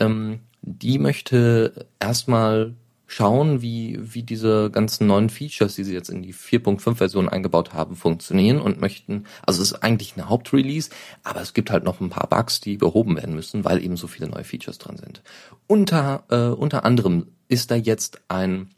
ähm, 0.00 0.40
die 0.62 0.98
möchte 0.98 1.86
erstmal 2.00 2.74
schauen, 3.12 3.60
wie, 3.60 3.98
wie 4.00 4.22
diese 4.22 4.70
ganzen 4.70 5.06
neuen 5.06 5.28
Features, 5.28 5.74
die 5.74 5.84
sie 5.84 5.92
jetzt 5.92 6.08
in 6.08 6.22
die 6.22 6.32
4.5 6.32 6.94
Version 6.94 7.28
eingebaut 7.28 7.74
haben, 7.74 7.94
funktionieren 7.94 8.58
und 8.58 8.80
möchten, 8.80 9.26
also 9.46 9.60
es 9.60 9.72
ist 9.72 9.82
eigentlich 9.82 10.14
eine 10.16 10.30
Hauptrelease, 10.30 10.88
aber 11.22 11.42
es 11.42 11.52
gibt 11.52 11.70
halt 11.70 11.84
noch 11.84 12.00
ein 12.00 12.08
paar 12.08 12.26
Bugs, 12.26 12.62
die 12.62 12.78
behoben 12.78 13.16
werden 13.16 13.34
müssen, 13.34 13.66
weil 13.66 13.84
eben 13.84 13.98
so 13.98 14.06
viele 14.06 14.28
neue 14.28 14.44
Features 14.44 14.78
drin 14.78 14.96
sind. 14.96 15.22
Unter, 15.66 16.24
äh, 16.30 16.54
unter 16.54 16.86
anderem 16.86 17.26
ist 17.48 17.70
da 17.70 17.74
jetzt 17.74 18.22
ein 18.28 18.70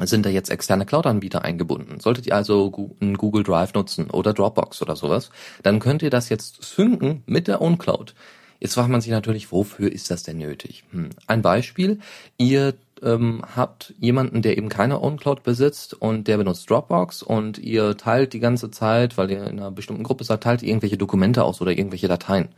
sind 0.00 0.24
da 0.24 0.30
jetzt 0.30 0.48
externe 0.48 0.86
Cloud-Anbieter 0.86 1.44
eingebunden. 1.44 2.00
Solltet 2.00 2.26
ihr 2.26 2.34
also 2.34 2.96
einen 3.00 3.18
Google 3.18 3.42
Drive 3.42 3.74
nutzen 3.74 4.08
oder 4.08 4.32
Dropbox 4.32 4.80
oder 4.80 4.96
sowas, 4.96 5.30
dann 5.62 5.80
könnt 5.80 6.00
ihr 6.00 6.08
das 6.08 6.30
jetzt 6.30 6.64
synken 6.64 7.22
mit 7.26 7.46
der 7.46 7.60
OwnCloud. 7.60 8.14
Jetzt 8.58 8.72
fragt 8.72 8.88
man 8.88 9.02
sich 9.02 9.10
natürlich, 9.10 9.52
wofür 9.52 9.92
ist 9.92 10.10
das 10.10 10.22
denn 10.22 10.38
nötig? 10.38 10.84
Hm. 10.92 11.10
Ein 11.26 11.42
Beispiel, 11.42 12.00
ihr 12.38 12.72
ähm, 13.02 13.42
habt 13.56 13.94
jemanden, 13.98 14.42
der 14.42 14.56
eben 14.56 14.68
keine 14.68 15.00
OwnCloud 15.00 15.42
besitzt 15.42 15.94
und 15.94 16.28
der 16.28 16.36
benutzt 16.36 16.70
Dropbox 16.70 17.22
und 17.22 17.58
ihr 17.58 17.96
teilt 17.96 18.32
die 18.32 18.40
ganze 18.40 18.70
Zeit, 18.70 19.18
weil 19.18 19.30
ihr 19.30 19.46
in 19.46 19.58
einer 19.58 19.70
bestimmten 19.70 20.02
Gruppe 20.02 20.24
seid, 20.24 20.42
teilt 20.42 20.62
irgendwelche 20.62 20.96
Dokumente 20.96 21.44
aus 21.44 21.60
oder 21.60 21.72
irgendwelche 21.72 22.08
Dateien. 22.08 22.48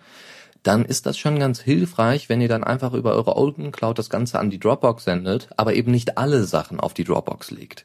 Dann 0.63 0.85
ist 0.85 1.05
das 1.05 1.19
schon 1.19 1.39
ganz 1.39 1.61
hilfreich, 1.61 2.29
wenn 2.29 2.41
ihr 2.41 2.49
dann 2.49 2.65
einfach 2.65 2.95
über 2.95 3.13
eure 3.15 3.37
OwnCloud 3.37 3.99
das 3.99 4.09
Ganze 4.09 4.39
an 4.39 4.51
die 4.51 4.59
Dropbox 4.59 5.05
sendet, 5.05 5.49
aber 5.57 5.75
eben 5.75 5.91
nicht 5.91 6.17
alle 6.17 6.45
Sachen 6.45 6.81
auf 6.81 6.95
die 6.95 7.05
Dropbox 7.05 7.51
legt. 7.51 7.85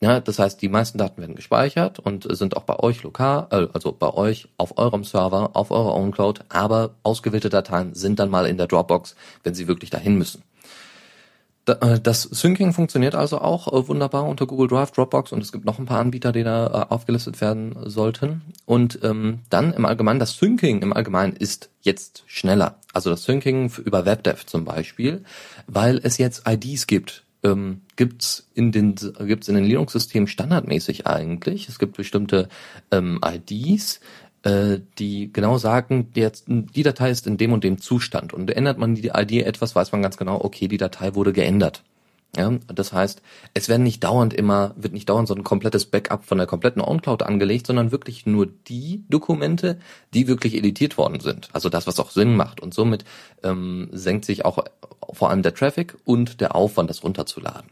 Ja, 0.00 0.18
das 0.18 0.40
heißt, 0.40 0.60
die 0.60 0.68
meisten 0.68 0.98
Daten 0.98 1.20
werden 1.20 1.36
gespeichert 1.36 2.00
und 2.00 2.26
sind 2.36 2.56
auch 2.56 2.64
bei 2.64 2.76
euch 2.80 3.04
lokal, 3.04 3.46
äh, 3.52 3.68
also 3.72 3.92
bei 3.92 4.12
euch 4.12 4.48
auf 4.56 4.76
eurem 4.76 5.04
Server, 5.04 5.50
auf 5.54 5.70
eurer 5.70 5.94
OwnCloud, 5.94 6.40
aber 6.48 6.96
ausgewählte 7.04 7.50
Dateien 7.50 7.94
sind 7.94 8.18
dann 8.18 8.28
mal 8.28 8.46
in 8.46 8.56
der 8.56 8.66
Dropbox, 8.66 9.14
wenn 9.44 9.54
sie 9.54 9.68
wirklich 9.68 9.90
dahin 9.90 10.18
müssen. 10.18 10.42
Äh, 11.66 12.00
das 12.00 12.22
Syncing 12.22 12.72
funktioniert 12.72 13.14
also 13.14 13.38
auch 13.38 13.72
äh, 13.72 13.88
wunderbar 13.88 14.24
unter 14.24 14.46
Google 14.46 14.68
Drive, 14.68 14.90
Dropbox 14.92 15.32
und 15.32 15.42
es 15.42 15.52
gibt 15.52 15.64
noch 15.64 15.78
ein 15.78 15.86
paar 15.86 16.00
Anbieter, 16.00 16.32
die 16.32 16.42
da 16.42 16.66
äh, 16.66 16.92
aufgelistet 16.92 17.40
werden 17.40 17.76
sollten. 17.88 18.42
Und 18.66 18.98
ähm, 19.02 19.40
dann 19.50 19.72
im 19.72 19.84
Allgemeinen, 19.84 20.20
das 20.20 20.36
Syncing 20.36 20.82
im 20.82 20.92
Allgemeinen 20.92 21.34
ist 21.34 21.70
jetzt 21.80 22.24
schneller. 22.26 22.78
Also 22.92 23.10
das 23.10 23.24
Syncing 23.24 23.72
über 23.84 24.04
WebDev 24.04 24.44
zum 24.46 24.64
Beispiel, 24.64 25.24
weil 25.66 26.00
es 26.02 26.18
jetzt 26.18 26.48
IDs 26.48 26.86
gibt. 26.86 27.24
Ähm, 27.44 27.80
gibt's 27.96 28.48
in 28.54 28.70
den 28.70 28.94
gibt's 28.94 29.48
in 29.48 29.56
den 29.56 29.64
Linux-Systemen 29.64 30.28
standardmäßig 30.28 31.08
eigentlich. 31.08 31.68
Es 31.68 31.80
gibt 31.80 31.96
bestimmte 31.96 32.48
ähm, 32.92 33.20
IDs, 33.24 34.00
äh, 34.42 34.80
die 34.98 35.32
genau 35.32 35.58
sagen, 35.58 36.08
jetzt, 36.14 36.44
die 36.48 36.82
Datei 36.82 37.10
ist 37.10 37.26
in 37.26 37.36
dem 37.36 37.52
und 37.52 37.64
dem 37.64 37.80
Zustand. 37.80 38.32
Und 38.32 38.50
ändert 38.50 38.78
man 38.78 38.94
die 38.94 39.08
ID 39.08 39.44
etwas, 39.46 39.74
weiß 39.74 39.92
man 39.92 40.02
ganz 40.02 40.16
genau, 40.16 40.40
okay, 40.42 40.68
die 40.68 40.78
Datei 40.78 41.14
wurde 41.14 41.32
geändert. 41.32 41.82
Ja, 42.34 42.50
das 42.68 42.94
heißt, 42.94 43.20
es 43.52 43.68
werden 43.68 43.82
nicht 43.82 44.02
dauernd 44.02 44.32
immer, 44.32 44.74
wird 44.76 44.94
nicht 44.94 45.10
dauernd 45.10 45.28
so 45.28 45.34
ein 45.34 45.44
komplettes 45.44 45.84
Backup 45.84 46.24
von 46.24 46.38
der 46.38 46.46
kompletten 46.46 46.80
OwnCloud 46.80 47.22
angelegt, 47.22 47.66
sondern 47.66 47.92
wirklich 47.92 48.24
nur 48.24 48.46
die 48.46 49.04
Dokumente, 49.10 49.78
die 50.14 50.28
wirklich 50.28 50.54
editiert 50.54 50.96
worden 50.96 51.20
sind. 51.20 51.50
Also 51.52 51.68
das, 51.68 51.86
was 51.86 52.00
auch 52.00 52.10
Sinn 52.10 52.34
macht. 52.34 52.60
Und 52.60 52.72
somit 52.72 53.04
ähm, 53.42 53.90
senkt 53.92 54.24
sich 54.24 54.46
auch 54.46 54.64
vor 55.12 55.28
allem 55.28 55.42
der 55.42 55.54
Traffic 55.54 55.94
und 56.06 56.40
der 56.40 56.56
Aufwand, 56.56 56.88
das 56.88 57.04
runterzuladen. 57.04 57.68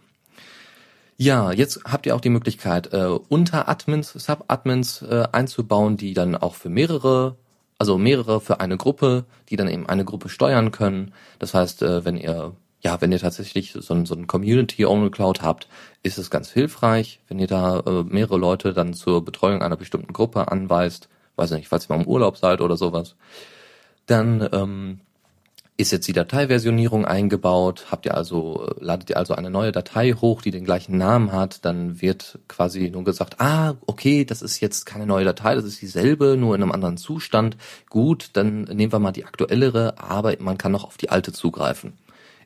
Ja, 1.23 1.53
jetzt 1.53 1.81
habt 1.85 2.07
ihr 2.07 2.17
auch 2.17 2.23
die 2.23 2.31
Möglichkeit, 2.31 2.95
äh, 2.95 3.05
Unteradmins, 3.05 4.11
Subadmins 4.15 5.03
äh, 5.03 5.25
einzubauen, 5.33 5.99
die 5.99 6.15
dann 6.15 6.35
auch 6.35 6.55
für 6.55 6.71
mehrere, 6.71 7.37
also 7.77 7.99
mehrere 7.99 8.41
für 8.41 8.61
eine 8.61 8.79
Gruppe, 8.79 9.27
die 9.51 9.57
dann 9.57 9.69
eben 9.69 9.87
eine 9.87 10.07
Gruppe 10.07 10.31
steuern 10.31 10.71
können. 10.71 11.13
Das 11.39 11.53
heißt, 11.53 11.83
äh, 11.83 12.07
wenn 12.07 12.17
ihr 12.17 12.57
ja, 12.81 13.03
wenn 13.03 13.13
ihr 13.13 13.19
tatsächlich 13.19 13.73
so 13.79 13.93
ein, 13.93 14.07
so 14.07 14.15
ein 14.15 14.27
Community-Only 14.29 15.11
Cloud 15.11 15.43
habt, 15.43 15.69
ist 16.03 16.17
es 16.17 16.31
ganz 16.31 16.51
hilfreich, 16.51 17.21
wenn 17.29 17.39
ihr 17.39 17.49
da 17.49 17.81
äh, 17.81 18.03
mehrere 18.05 18.39
Leute 18.39 18.73
dann 18.73 18.95
zur 18.95 19.23
Betreuung 19.23 19.61
einer 19.61 19.77
bestimmten 19.77 20.15
Gruppe 20.15 20.51
anweist, 20.51 21.11
weiß 21.37 21.51
nicht, 21.51 21.69
falls 21.69 21.85
ihr 21.91 21.95
mal 21.95 22.03
im 22.03 22.09
Urlaub 22.09 22.39
seid 22.39 22.63
oder 22.63 22.79
sowas. 22.79 23.17
Dann 24.07 24.49
ähm, 24.53 25.01
ist 25.81 25.91
jetzt 25.91 26.07
die 26.07 26.13
Dateiversionierung 26.13 27.05
eingebaut, 27.05 27.87
habt 27.91 28.07
ihr 28.07 28.15
also, 28.15 28.69
äh, 28.69 28.85
ladet 28.85 29.11
ihr 29.11 29.17
also 29.17 29.35
eine 29.35 29.51
neue 29.51 29.73
Datei 29.73 30.13
hoch, 30.13 30.43
die 30.43 30.51
den 30.51 30.65
gleichen 30.65 30.99
Namen 30.99 31.33
hat, 31.33 31.65
dann 31.65 32.01
wird 32.01 32.39
quasi 32.49 32.91
nur 32.91 33.05
gesagt, 33.05 33.41
ah, 33.41 33.75
okay, 33.87 34.25
das 34.25 34.43
ist 34.43 34.61
jetzt 34.61 34.85
keine 34.87 35.07
neue 35.07 35.25
Datei, 35.25 35.55
das 35.55 35.65
ist 35.65 35.81
dieselbe, 35.81 36.37
nur 36.37 36.55
in 36.55 36.63
einem 36.63 36.73
anderen 36.73 36.99
Zustand. 36.99 37.57
Gut, 37.89 38.31
dann 38.35 38.65
nehmen 38.65 38.93
wir 38.93 38.99
mal 38.99 39.13
die 39.13 39.25
aktuellere, 39.25 39.99
aber 39.99 40.35
man 40.39 40.59
kann 40.59 40.73
noch 40.73 40.85
auf 40.85 40.97
die 40.97 41.11
alte 41.11 41.33
zugreifen. 41.33 41.95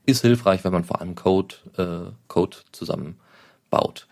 Ist 0.07 0.23
hilfreich, 0.23 0.65
wenn 0.65 0.73
man 0.73 0.85
vor 0.85 1.01
allem 1.01 1.15
Code, 1.15 1.57
äh, 1.77 2.13
Code 2.29 2.59
zusammenbaut. 2.73 4.07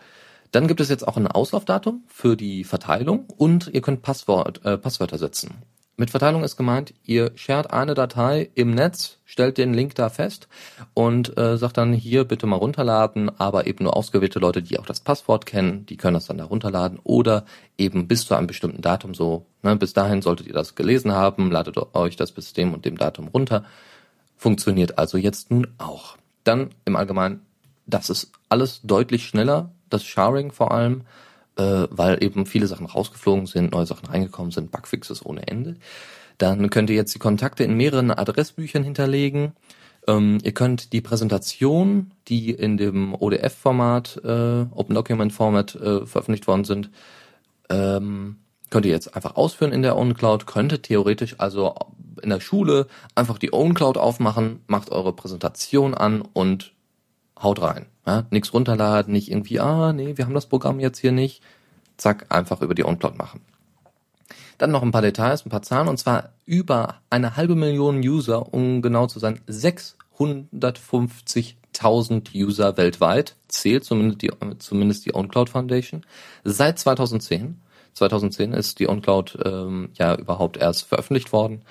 Dann 0.51 0.69
gibt 0.69 0.81
es 0.81 0.89
jetzt 0.89 1.07
auch 1.07 1.17
ein 1.17 1.27
Auslaufdatum 1.27 2.03
für 2.09 2.37
die 2.37 2.65
Verteilung 2.65 3.27
und 3.37 3.71
ihr 3.73 3.81
könnt 3.81 4.03
Passwort, 4.03 4.65
äh, 4.65 4.77
Passwörter 4.77 5.19
setzen. 5.19 5.63
Mit 5.99 6.11
Verteilung 6.11 6.43
ist 6.43 6.57
gemeint, 6.57 6.95
ihr 7.05 7.33
shared 7.35 7.71
eine 7.71 7.93
Datei 7.93 8.51
im 8.55 8.71
Netz, 8.71 9.19
stellt 9.27 9.59
den 9.59 9.75
Link 9.75 9.95
da 9.95 10.09
fest 10.09 10.49
und 10.95 11.37
äh, 11.37 11.59
sagt 11.59 11.77
dann 11.77 11.93
hier 11.93 12.25
bitte 12.25 12.47
mal 12.47 12.57
runterladen, 12.57 13.31
aber 13.39 13.67
eben 13.67 13.85
nur 13.85 13.95
ausgewählte 13.95 14.39
Leute, 14.39 14.63
die 14.63 14.79
auch 14.79 14.87
das 14.87 15.01
Passwort 15.01 15.45
kennen, 15.45 15.85
die 15.85 15.99
können 15.99 16.15
das 16.15 16.27
dann 16.27 16.39
da 16.39 16.45
runterladen 16.45 16.99
oder 17.05 17.45
eben 17.77 18.09
bis 18.09 18.25
zu 18.25 18.35
einem 18.35 18.47
bestimmten 18.47 18.81
Datum 18.81 19.13
so. 19.13 19.45
Ne, 19.63 19.77
bis 19.77 19.93
dahin 19.93 20.23
solltet 20.23 20.47
ihr 20.47 20.55
das 20.55 20.75
gelesen 20.75 21.13
haben, 21.13 21.51
ladet 21.51 21.77
euch 21.95 22.17
das 22.17 22.33
bis 22.33 22.55
dem 22.55 22.73
und 22.73 22.87
dem 22.87 22.97
Datum 22.97 23.29
runter. 23.29 23.65
Funktioniert 24.37 24.99
also 24.99 25.19
jetzt 25.19 25.51
nun 25.51 25.69
auch. 25.77 26.17
Dann 26.43 26.71
im 26.87 26.97
Allgemeinen, 26.97 27.47
das 27.87 28.09
ist 28.09 28.33
alles 28.49 28.81
deutlich 28.83 29.27
schneller, 29.27 29.71
das 29.91 30.05
Sharing 30.05 30.53
vor 30.53 30.73
allem 30.73 31.03
äh, 31.57 31.87
weil 31.91 32.23
eben 32.23 32.47
viele 32.47 32.67
Sachen 32.67 32.87
rausgeflogen 32.87 33.47
sind, 33.47 33.73
neue 33.73 33.87
Sachen 33.87 34.07
reingekommen 34.07 34.53
sind, 34.53 34.71
Bugfixes 34.71 35.25
ohne 35.25 35.47
Ende. 35.47 35.77
Dann 36.39 36.71
könnt 36.71 36.91
ihr 36.91 36.97
jetzt 36.97 37.15
die 37.15 37.19
Kontakte 37.19 37.65
in 37.65 37.77
mehreren 37.77 38.11
Adressbüchern 38.11 38.83
hinterlegen. 38.83 39.53
Ähm, 40.09 40.39
ihr 40.43 40.53
könnt 40.53 40.93
die 40.93 41.01
Präsentation, 41.01 42.11
die 42.29 42.51
in 42.51 42.77
dem 42.77 43.15
ODF-Format, 43.15 44.21
äh, 44.25 44.67
Open 44.71 44.95
Document 44.95 45.33
Format 45.33 45.75
äh, 45.77 46.07
veröffentlicht 46.07 46.47
worden 46.47 46.65
sind, 46.65 46.91
ähm, 47.71 48.39
könnt 48.71 48.87
ihr 48.87 48.93
jetzt 48.93 49.15
einfach 49.15 49.37
ausführen 49.37 49.73
in 49.73 49.83
der 49.83 49.97
OwnCloud, 49.97 50.47
könntet 50.47 50.85
theoretisch 50.85 51.37
also 51.39 51.75
in 52.23 52.31
der 52.31 52.41
Schule 52.41 52.87
einfach 53.15 53.39
die 53.39 53.53
OwnCloud 53.53 53.99
aufmachen, 53.99 54.61
macht 54.67 54.91
eure 54.91 55.13
Präsentation 55.13 55.95
an 55.95 56.23
und 56.23 56.73
haut 57.41 57.61
rein. 57.61 57.87
Ja, 58.07 58.25
nichts 58.31 58.53
runterladen, 58.53 59.13
nicht 59.13 59.31
irgendwie, 59.31 59.61
ah, 59.61 59.93
nee, 59.93 60.17
wir 60.17 60.25
haben 60.25 60.35
das 60.35 60.47
Programm 60.47 60.81
jetzt 60.81 60.99
hier 60.99 61.13
nicht. 61.13 61.41
Zack, 61.97 62.27
einfach 62.31 62.61
über 62.63 62.75
die 62.75 62.85
OwnCloud 62.85 63.17
machen. 63.17 63.43
Dann 64.59 64.73
noch 64.73 64.83
ein 64.83 64.91
paar 64.91 65.03
Details, 65.03 65.47
ein 65.47 65.51
paar 65.51 65.63
Zahlen, 65.63 65.87
und 65.89 65.99
zwar 65.99 66.31
über 66.45 66.97
eine 67.11 67.37
halbe 67.37 67.55
Million 67.55 67.99
User, 67.99 68.53
um 68.53 68.83
genau 68.83 69.07
zu 69.07 69.21
sein, 69.21 69.41
650.000 69.49 72.35
User 72.35 72.77
weltweit, 72.77 73.37
zählt 73.49 73.85
zumindest 73.85 74.23
die, 74.23 74.31
zumindest 74.59 75.07
die 75.07 75.15
OwnCloud 75.15 75.51
Foundation, 75.51 76.05
seit 76.45 76.79
2010. 76.79 77.61
2010 77.95 78.53
ist 78.53 78.79
die 78.79 78.89
OwnCloud 78.89 79.39
ähm, 79.45 79.89
ja 79.95 80.15
überhaupt 80.17 80.57
erst 80.57 80.85
veröffentlicht 80.85 81.33
worden 81.33 81.63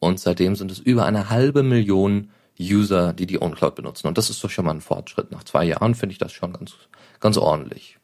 und 0.00 0.20
seitdem 0.20 0.56
sind 0.56 0.70
es 0.70 0.78
über 0.78 1.06
eine 1.06 1.30
halbe 1.30 1.62
Million 1.62 2.30
User, 2.60 3.12
die 3.12 3.26
die 3.26 3.40
OwnCloud 3.40 3.74
benutzen. 3.74 4.08
Und 4.08 4.18
das 4.18 4.30
ist 4.30 4.42
doch 4.42 4.50
schon 4.50 4.64
mal 4.64 4.72
ein 4.72 4.80
Fortschritt. 4.80 5.30
Nach 5.30 5.44
zwei 5.44 5.64
Jahren 5.64 5.94
finde 5.94 6.12
ich 6.12 6.18
das 6.18 6.32
schon 6.32 6.52
ganz, 6.52 6.74
ganz 7.20 7.36
ordentlich. 7.36 7.98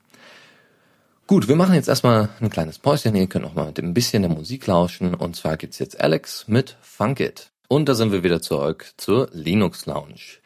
Gut, 1.26 1.48
wir 1.48 1.56
machen 1.56 1.74
jetzt 1.74 1.88
erstmal 1.88 2.28
ein 2.40 2.50
kleines 2.50 2.78
Päuschen. 2.78 3.16
Ihr 3.16 3.26
könnt 3.26 3.46
auch 3.46 3.54
mal 3.54 3.66
mit 3.66 3.78
ein 3.78 3.94
bisschen 3.94 4.22
der 4.22 4.30
Musik 4.30 4.66
lauschen. 4.66 5.14
Und 5.14 5.36
zwar 5.36 5.56
gibt's 5.56 5.78
jetzt 5.78 6.00
Alex 6.00 6.48
mit 6.48 6.76
Funk 6.82 7.20
It. 7.20 7.50
Und 7.68 7.88
da 7.88 7.94
sind 7.94 8.12
wir 8.12 8.22
wieder 8.22 8.42
zurück 8.42 8.92
zur 8.96 9.28
Linux 9.32 9.86
Lounge. 9.86 10.38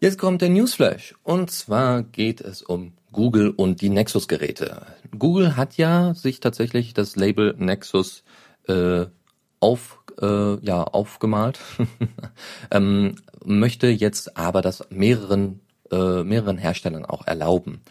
Jetzt 0.00 0.18
kommt 0.18 0.42
der 0.42 0.48
Newsflash. 0.48 1.14
Und 1.22 1.50
zwar 1.50 2.02
geht 2.02 2.40
es 2.40 2.62
um 2.62 2.94
Google 3.12 3.50
und 3.50 3.80
die 3.80 3.90
Nexus-Geräte. 3.90 4.86
Google 5.16 5.56
hat 5.56 5.76
ja 5.76 6.14
sich 6.14 6.40
tatsächlich 6.40 6.94
das 6.94 7.16
Label 7.16 7.54
Nexus 7.58 8.24
äh, 8.66 9.06
auf 9.60 10.00
äh, 10.20 10.58
ja 10.64 10.84
aufgemalt, 10.84 11.58
ähm, 12.70 13.16
möchte 13.44 13.88
jetzt 13.88 14.36
aber 14.36 14.62
das 14.62 14.86
mehreren 14.90 15.60
äh, 15.90 16.24
mehreren 16.24 16.58
Herstellern 16.58 17.04
auch 17.04 17.26
erlauben. 17.26 17.82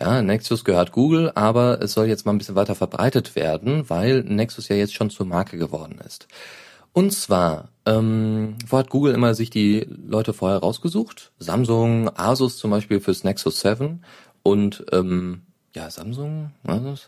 Ja, 0.00 0.22
Nexus 0.22 0.64
gehört 0.64 0.92
Google, 0.92 1.30
aber 1.34 1.80
es 1.80 1.92
soll 1.92 2.06
jetzt 2.06 2.26
mal 2.26 2.32
ein 2.32 2.38
bisschen 2.38 2.56
weiter 2.56 2.74
verbreitet 2.74 3.36
werden, 3.36 3.88
weil 3.88 4.22
Nexus 4.22 4.68
ja 4.68 4.76
jetzt 4.76 4.94
schon 4.94 5.10
zur 5.10 5.26
Marke 5.26 5.58
geworden 5.58 6.00
ist. 6.04 6.26
Und 6.92 7.12
zwar, 7.12 7.68
ähm, 7.86 8.56
wo 8.66 8.78
hat 8.78 8.90
Google 8.90 9.14
immer 9.14 9.34
sich 9.34 9.48
die 9.48 9.86
Leute 9.88 10.32
vorher 10.32 10.58
rausgesucht? 10.58 11.32
Samsung, 11.38 12.10
Asus 12.16 12.58
zum 12.58 12.70
Beispiel 12.70 13.00
fürs 13.00 13.24
Nexus 13.24 13.60
7 13.60 14.02
und 14.42 14.84
ähm, 14.92 15.42
ja, 15.74 15.88
Samsung, 15.88 16.50
Asus, 16.64 17.06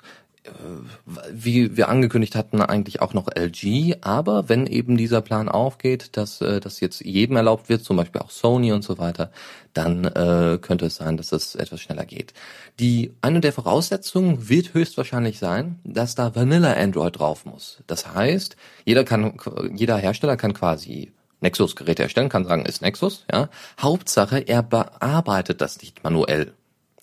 wie 1.31 1.77
wir 1.77 1.89
angekündigt 1.89 2.35
hatten, 2.35 2.61
eigentlich 2.61 3.01
auch 3.01 3.15
noch 3.15 3.29
LG. 3.35 3.97
Aber 4.03 4.49
wenn 4.49 4.67
eben 4.67 4.97
dieser 4.97 5.23
Plan 5.23 5.49
aufgeht, 5.49 6.17
dass 6.17 6.41
äh, 6.41 6.61
das 6.61 6.81
jetzt 6.81 7.01
jedem 7.01 7.37
erlaubt 7.37 7.69
wird, 7.69 7.83
zum 7.83 7.97
Beispiel 7.97 8.21
auch 8.21 8.31
Sony 8.31 8.73
und 8.73 8.83
so 8.83 8.99
weiter, 8.99 9.31
dann 9.73 10.05
äh, 10.05 10.59
könnte 10.61 10.87
es 10.87 10.97
sein, 10.97 11.17
dass 11.17 11.33
es 11.33 11.55
etwas 11.55 11.81
schneller 11.81 12.05
geht. 12.05 12.35
Die 12.79 13.15
eine 13.23 13.41
der 13.41 13.53
Voraussetzungen 13.53 14.49
wird 14.49 14.75
höchstwahrscheinlich 14.75 15.39
sein, 15.39 15.81
dass 15.85 16.15
da 16.15 16.35
Vanilla 16.35 16.75
Android 16.75 17.19
drauf 17.19 17.47
muss. 17.47 17.83
Das 17.87 18.15
heißt, 18.15 18.57
jeder 18.85 19.05
kann, 19.05 19.39
jeder 19.75 19.97
Hersteller 19.97 20.37
kann 20.37 20.53
quasi 20.53 21.13
Nexus-Geräte 21.41 22.03
erstellen, 22.03 22.29
kann 22.29 22.45
sagen, 22.45 22.67
ist 22.67 22.83
Nexus, 22.83 23.25
ja. 23.31 23.49
Hauptsache, 23.81 24.39
er 24.39 24.63
bearbeitet 24.63 25.61
das 25.61 25.81
nicht 25.81 26.03
manuell. 26.03 26.55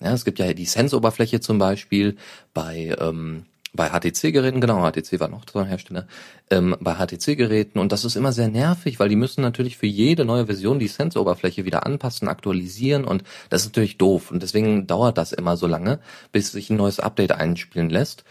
Ja, 0.02 0.12
es 0.12 0.24
gibt 0.24 0.38
ja 0.38 0.52
die 0.52 0.64
Sense-Oberfläche 0.64 1.40
zum 1.40 1.58
Beispiel 1.58 2.16
bei 2.54 2.96
ähm, 2.98 3.44
bei 3.74 3.88
HTC-Geräten, 3.88 4.60
genau, 4.60 4.82
HTC 4.82 5.18
war 5.18 5.28
noch 5.28 5.44
so 5.50 5.58
ein 5.58 5.66
Hersteller, 5.66 6.06
ähm, 6.50 6.76
bei 6.80 6.94
HTC-Geräten 6.94 7.78
und 7.78 7.90
das 7.90 8.04
ist 8.04 8.16
immer 8.16 8.32
sehr 8.32 8.48
nervig, 8.48 9.00
weil 9.00 9.08
die 9.08 9.16
müssen 9.16 9.40
natürlich 9.40 9.78
für 9.78 9.86
jede 9.86 10.24
neue 10.24 10.46
Version 10.46 10.78
die 10.78 10.88
Sense-Oberfläche 10.88 11.64
wieder 11.64 11.86
anpassen, 11.86 12.28
aktualisieren 12.28 13.04
und 13.04 13.24
das 13.48 13.62
ist 13.62 13.68
natürlich 13.68 13.96
doof 13.96 14.30
und 14.30 14.42
deswegen 14.42 14.86
dauert 14.86 15.16
das 15.16 15.32
immer 15.32 15.56
so 15.56 15.66
lange, 15.66 16.00
bis 16.32 16.52
sich 16.52 16.68
ein 16.68 16.76
neues 16.76 17.00
Update 17.00 17.32
einspielen 17.32 17.88
lässt. 17.88 18.24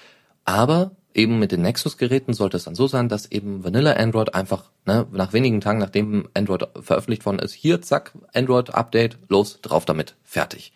Aber 0.45 0.91
eben 1.13 1.39
mit 1.39 1.51
den 1.51 1.61
Nexus-Geräten 1.61 2.33
sollte 2.33 2.57
es 2.57 2.63
dann 2.63 2.75
so 2.75 2.87
sein, 2.87 3.09
dass 3.09 3.31
eben 3.31 3.63
Vanilla 3.63 3.93
Android 3.93 4.33
einfach 4.33 4.69
ne, 4.85 5.07
nach 5.11 5.33
wenigen 5.33 5.61
Tagen, 5.61 5.79
nachdem 5.79 6.29
Android 6.33 6.67
veröffentlicht 6.79 7.25
worden 7.25 7.39
ist, 7.39 7.53
hier 7.53 7.81
zack, 7.81 8.13
Android-Update, 8.33 9.17
los, 9.27 9.59
drauf 9.61 9.85
damit, 9.85 10.15
fertig. 10.23 10.71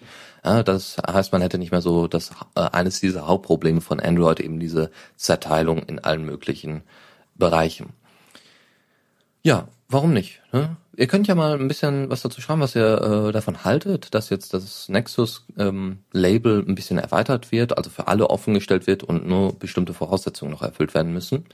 Ja, 0.45 0.61
das 0.61 0.97
heißt, 0.97 1.31
man 1.31 1.41
hätte 1.41 1.57
nicht 1.57 1.71
mehr 1.71 1.81
so 1.81 2.07
das 2.07 2.29
äh, 2.53 2.61
eines 2.61 2.99
dieser 2.99 3.25
Hauptprobleme 3.25 3.81
von 3.81 3.99
Android, 3.99 4.39
eben 4.39 4.59
diese 4.59 4.91
Zerteilung 5.15 5.79
in 5.79 5.97
allen 5.97 6.23
möglichen 6.23 6.83
Bereichen. 7.33 7.93
Ja, 9.41 9.67
warum 9.89 10.13
nicht? 10.13 10.43
Ne? 10.51 10.77
Ihr 10.95 11.07
könnt 11.07 11.27
ja 11.27 11.33
mal 11.33 11.59
ein 11.59 11.67
bisschen 11.67 12.11
was 12.11 12.21
dazu 12.21 12.41
schreiben, 12.41 12.61
was 12.61 12.75
ihr 12.75 13.27
äh, 13.27 13.31
davon 13.31 13.63
haltet, 13.63 14.13
dass 14.13 14.29
jetzt 14.29 14.53
das 14.53 14.87
Nexus-Label 14.87 16.59
ähm, 16.59 16.65
ein 16.69 16.75
bisschen 16.75 16.99
erweitert 16.99 17.51
wird, 17.51 17.75
also 17.75 17.89
für 17.89 18.07
alle 18.07 18.29
offengestellt 18.29 18.85
wird 18.85 19.03
und 19.03 19.27
nur 19.27 19.57
bestimmte 19.57 19.95
Voraussetzungen 19.95 20.51
noch 20.51 20.61
erfüllt 20.61 20.93
werden 20.93 21.11
müssen. 21.11 21.45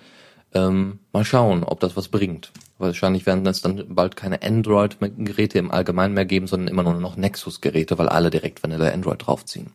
Ähm, 0.53 0.99
mal 1.13 1.23
schauen, 1.23 1.63
ob 1.63 1.79
das 1.79 1.95
was 1.95 2.09
bringt. 2.09 2.51
Wahrscheinlich 2.77 3.25
werden 3.25 3.45
es 3.45 3.61
dann 3.61 3.85
bald 3.89 4.15
keine 4.15 4.41
Android-Geräte 4.41 5.59
im 5.59 5.71
Allgemeinen 5.71 6.13
mehr 6.13 6.25
geben, 6.25 6.47
sondern 6.47 6.67
immer 6.67 6.83
nur 6.83 6.95
noch 6.95 7.15
Nexus-Geräte, 7.15 7.97
weil 7.97 8.09
alle 8.09 8.29
direkt 8.29 8.63
Vanilla 8.63 8.89
Android 8.89 9.25
draufziehen. 9.25 9.71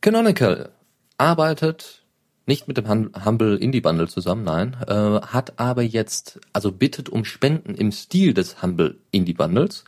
Canonical 0.00 0.70
arbeitet 1.18 2.02
nicht 2.46 2.68
mit 2.68 2.76
dem 2.76 3.12
Humble 3.24 3.56
Indie 3.56 3.80
Bundle 3.80 4.08
zusammen, 4.08 4.44
nein, 4.44 4.76
äh, 4.86 5.20
hat 5.26 5.58
aber 5.58 5.82
jetzt, 5.82 6.40
also 6.52 6.72
bittet 6.72 7.08
um 7.08 7.24
Spenden 7.24 7.74
im 7.74 7.92
Stil 7.92 8.34
des 8.34 8.62
Humble 8.62 8.98
Indie 9.10 9.34
Bundles. 9.34 9.84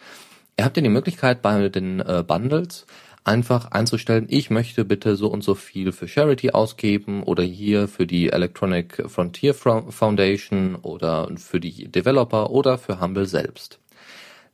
Ihr 0.57 0.65
habt 0.65 0.77
ja 0.77 0.83
die 0.83 0.89
Möglichkeit 0.89 1.43
bei 1.43 1.69
den 1.69 2.01
äh, 2.01 2.23
Bundles 2.27 2.87
einfach 3.25 3.71
einzustellen, 3.71 4.27
ich 4.29 4.51
möchte 4.51 4.85
bitte 4.85 5.17
so 5.17 5.29
und 5.29 5.43
so 5.43 5.55
viel 5.55 5.93
für 5.93 6.09
Charity 6.09 6.51
ausgeben 6.51 7.23
oder 7.23 7.43
hier 7.43 7.89
für 7.89 8.07
die 8.07 8.31
Electronic 8.31 9.05
Frontier 9.09 9.55
Foundation 9.55 10.77
oder 10.77 11.29
für 11.37 11.61
die 11.61 11.89
Developer 11.89 12.51
oder 12.51 12.79
für 12.79 13.01
Humble 13.01 13.27
selbst. 13.27 13.79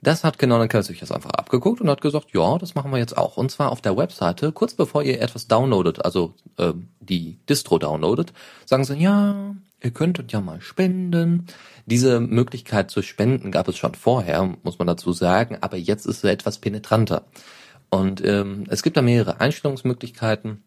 Das 0.01 0.23
hat 0.23 0.39
Canonical 0.39 0.85
sich 0.85 1.01
jetzt 1.01 1.11
einfach 1.11 1.31
abgeguckt 1.31 1.81
und 1.81 1.91
hat 1.91 2.01
gesagt, 2.01 2.29
ja, 2.33 2.57
das 2.59 2.77
machen 2.77 2.93
wir 2.93 2.99
jetzt 2.99 3.19
auch. 3.19 3.37
Und 3.37 3.51
zwar 3.51 3.73
auf 3.73 3.81
der 3.81 3.97
Webseite, 3.97 4.53
kurz 4.53 4.75
bevor 4.75 5.03
ihr 5.03 5.21
etwas 5.21 5.49
downloadet, 5.49 6.05
also 6.05 6.35
äh, 6.57 6.73
die 7.01 7.39
Distro 7.49 7.79
downloadet, 7.79 8.33
sagen 8.65 8.85
sie, 8.85 8.95
ja, 8.95 9.57
ihr 9.83 9.91
könntet 9.91 10.31
ja 10.31 10.41
mal 10.41 10.61
spenden. 10.61 11.47
Diese 11.87 12.21
Möglichkeit 12.21 12.93
zu 12.93 13.03
spenden 13.03 13.51
gab 13.51 13.67
es 13.67 13.77
schon 13.77 13.95
vorher, 13.95 14.55
muss 14.63 14.79
man 14.79 14.87
dazu 14.87 15.13
sagen, 15.13 15.59
aber 15.63 15.77
jetzt 15.77 16.07
ist 16.07 16.21
sie 16.21 16.31
etwas 16.31 16.59
penetranter. 16.59 17.25
Und 17.91 18.25
ähm, 18.25 18.65
es 18.69 18.83
gibt 18.83 18.97
da 18.97 19.03
mehrere 19.03 19.41
Einstellungsmöglichkeiten. 19.41 20.63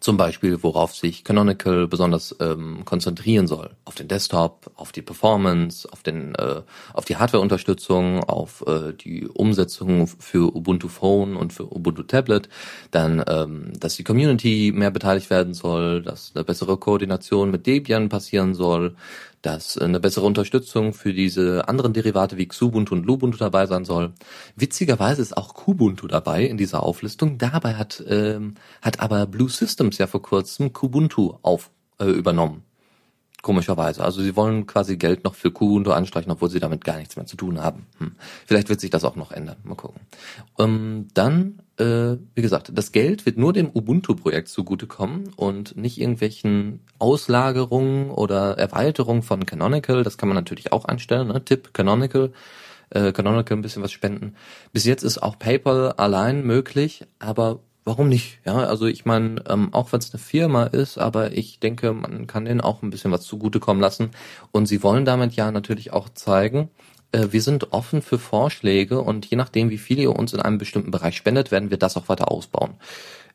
Zum 0.00 0.16
Beispiel, 0.16 0.62
worauf 0.62 0.94
sich 0.96 1.24
Canonical 1.24 1.86
besonders 1.86 2.34
ähm, 2.40 2.86
konzentrieren 2.86 3.46
soll. 3.46 3.72
Auf 3.84 3.96
den 3.96 4.08
Desktop, 4.08 4.70
auf 4.74 4.92
die 4.92 5.02
Performance, 5.02 5.86
auf, 5.92 6.02
den, 6.02 6.34
äh, 6.36 6.62
auf 6.94 7.04
die 7.04 7.16
Hardware-Unterstützung, 7.16 8.24
auf 8.24 8.64
äh, 8.66 8.94
die 8.94 9.28
Umsetzung 9.28 10.06
für 10.06 10.56
Ubuntu 10.56 10.88
Phone 10.88 11.36
und 11.36 11.52
für 11.52 11.70
Ubuntu 11.70 12.02
Tablet. 12.04 12.48
Dann, 12.90 13.22
ähm, 13.28 13.72
dass 13.78 13.96
die 13.96 14.04
Community 14.04 14.72
mehr 14.74 14.90
beteiligt 14.90 15.28
werden 15.28 15.52
soll, 15.52 16.00
dass 16.00 16.32
eine 16.34 16.44
bessere 16.44 16.78
Koordination 16.78 17.50
mit 17.50 17.66
Debian 17.66 18.08
passieren 18.08 18.54
soll, 18.54 18.96
dass 19.42 19.78
eine 19.78 20.00
bessere 20.00 20.26
Unterstützung 20.26 20.92
für 20.92 21.12
diese 21.12 21.68
anderen 21.68 21.92
Derivate 21.92 22.36
wie 22.36 22.46
Xubuntu 22.46 22.94
und 22.94 23.06
Lubuntu 23.06 23.38
dabei 23.38 23.66
sein 23.66 23.84
soll. 23.84 24.12
Witzigerweise 24.56 25.22
ist 25.22 25.36
auch 25.36 25.54
Kubuntu 25.54 26.06
dabei 26.06 26.44
in 26.44 26.56
dieser 26.56 26.82
Auflistung. 26.82 27.38
Dabei 27.38 27.74
hat, 27.74 28.02
ähm, 28.06 28.54
hat 28.82 29.00
aber 29.00 29.26
Blue 29.26 29.48
Systems 29.48 29.98
ja 29.98 30.06
vor 30.06 30.22
kurzem 30.22 30.72
Kubuntu 30.72 31.38
auf, 31.42 31.70
äh, 31.98 32.06
übernommen. 32.06 32.64
Komischerweise. 33.42 34.04
Also 34.04 34.20
sie 34.22 34.36
wollen 34.36 34.66
quasi 34.66 34.96
Geld 34.96 35.24
noch 35.24 35.34
für 35.34 35.50
Kubuntu 35.50 35.92
anstreichen, 35.92 36.30
obwohl 36.30 36.50
sie 36.50 36.60
damit 36.60 36.84
gar 36.84 36.98
nichts 36.98 37.16
mehr 37.16 37.24
zu 37.24 37.36
tun 37.36 37.62
haben. 37.62 37.86
Hm. 37.98 38.12
Vielleicht 38.46 38.68
wird 38.68 38.80
sich 38.80 38.90
das 38.90 39.04
auch 39.04 39.16
noch 39.16 39.32
ändern. 39.32 39.56
Mal 39.64 39.76
gucken. 39.76 40.02
Ähm, 40.58 41.08
dann, 41.14 41.60
äh, 41.78 42.16
wie 42.34 42.42
gesagt, 42.42 42.70
das 42.74 42.92
Geld 42.92 43.24
wird 43.24 43.38
nur 43.38 43.54
dem 43.54 43.70
Ubuntu-Projekt 43.70 44.48
zugutekommen 44.48 45.32
und 45.36 45.76
nicht 45.76 45.98
irgendwelchen 45.98 46.80
Auslagerungen 46.98 48.10
oder 48.10 48.58
Erweiterungen 48.58 49.22
von 49.22 49.46
Canonical. 49.46 50.02
Das 50.02 50.18
kann 50.18 50.28
man 50.28 50.36
natürlich 50.36 50.72
auch 50.72 50.84
einstellen. 50.84 51.28
Ne? 51.28 51.42
Tipp 51.42 51.72
Canonical. 51.72 52.32
Äh, 52.90 53.12
Canonical 53.12 53.56
ein 53.56 53.62
bisschen 53.62 53.82
was 53.82 53.92
spenden. 53.92 54.34
Bis 54.72 54.84
jetzt 54.84 55.02
ist 55.02 55.22
auch 55.22 55.38
PayPal 55.38 55.92
allein 55.92 56.44
möglich, 56.44 57.06
aber 57.20 57.60
warum 57.84 58.08
nicht? 58.08 58.40
Ja, 58.44 58.56
also 58.58 58.86
ich 58.86 59.04
meine, 59.04 59.42
ähm, 59.48 59.72
auch 59.72 59.92
wenn 59.92 60.00
es 60.00 60.12
eine 60.12 60.20
Firma 60.22 60.64
ist, 60.64 60.98
aber 60.98 61.32
ich 61.32 61.60
denke, 61.60 61.92
man 61.92 62.26
kann 62.26 62.44
denen 62.44 62.60
auch 62.60 62.82
ein 62.82 62.90
bisschen 62.90 63.12
was 63.12 63.22
zugutekommen 63.22 63.80
lassen. 63.80 64.10
Und 64.52 64.66
sie 64.66 64.82
wollen 64.82 65.04
damit 65.04 65.34
ja 65.34 65.50
natürlich 65.50 65.92
auch 65.92 66.08
zeigen, 66.08 66.70
wir 67.12 67.42
sind 67.42 67.72
offen 67.72 68.02
für 68.02 68.18
Vorschläge 68.18 69.00
und 69.00 69.26
je 69.26 69.36
nachdem, 69.36 69.70
wie 69.70 69.78
viel 69.78 69.98
ihr 69.98 70.14
uns 70.14 70.32
in 70.32 70.40
einem 70.40 70.58
bestimmten 70.58 70.90
Bereich 70.90 71.16
spendet, 71.16 71.50
werden 71.50 71.70
wir 71.70 71.78
das 71.78 71.96
auch 71.96 72.08
weiter 72.08 72.30
ausbauen 72.30 72.74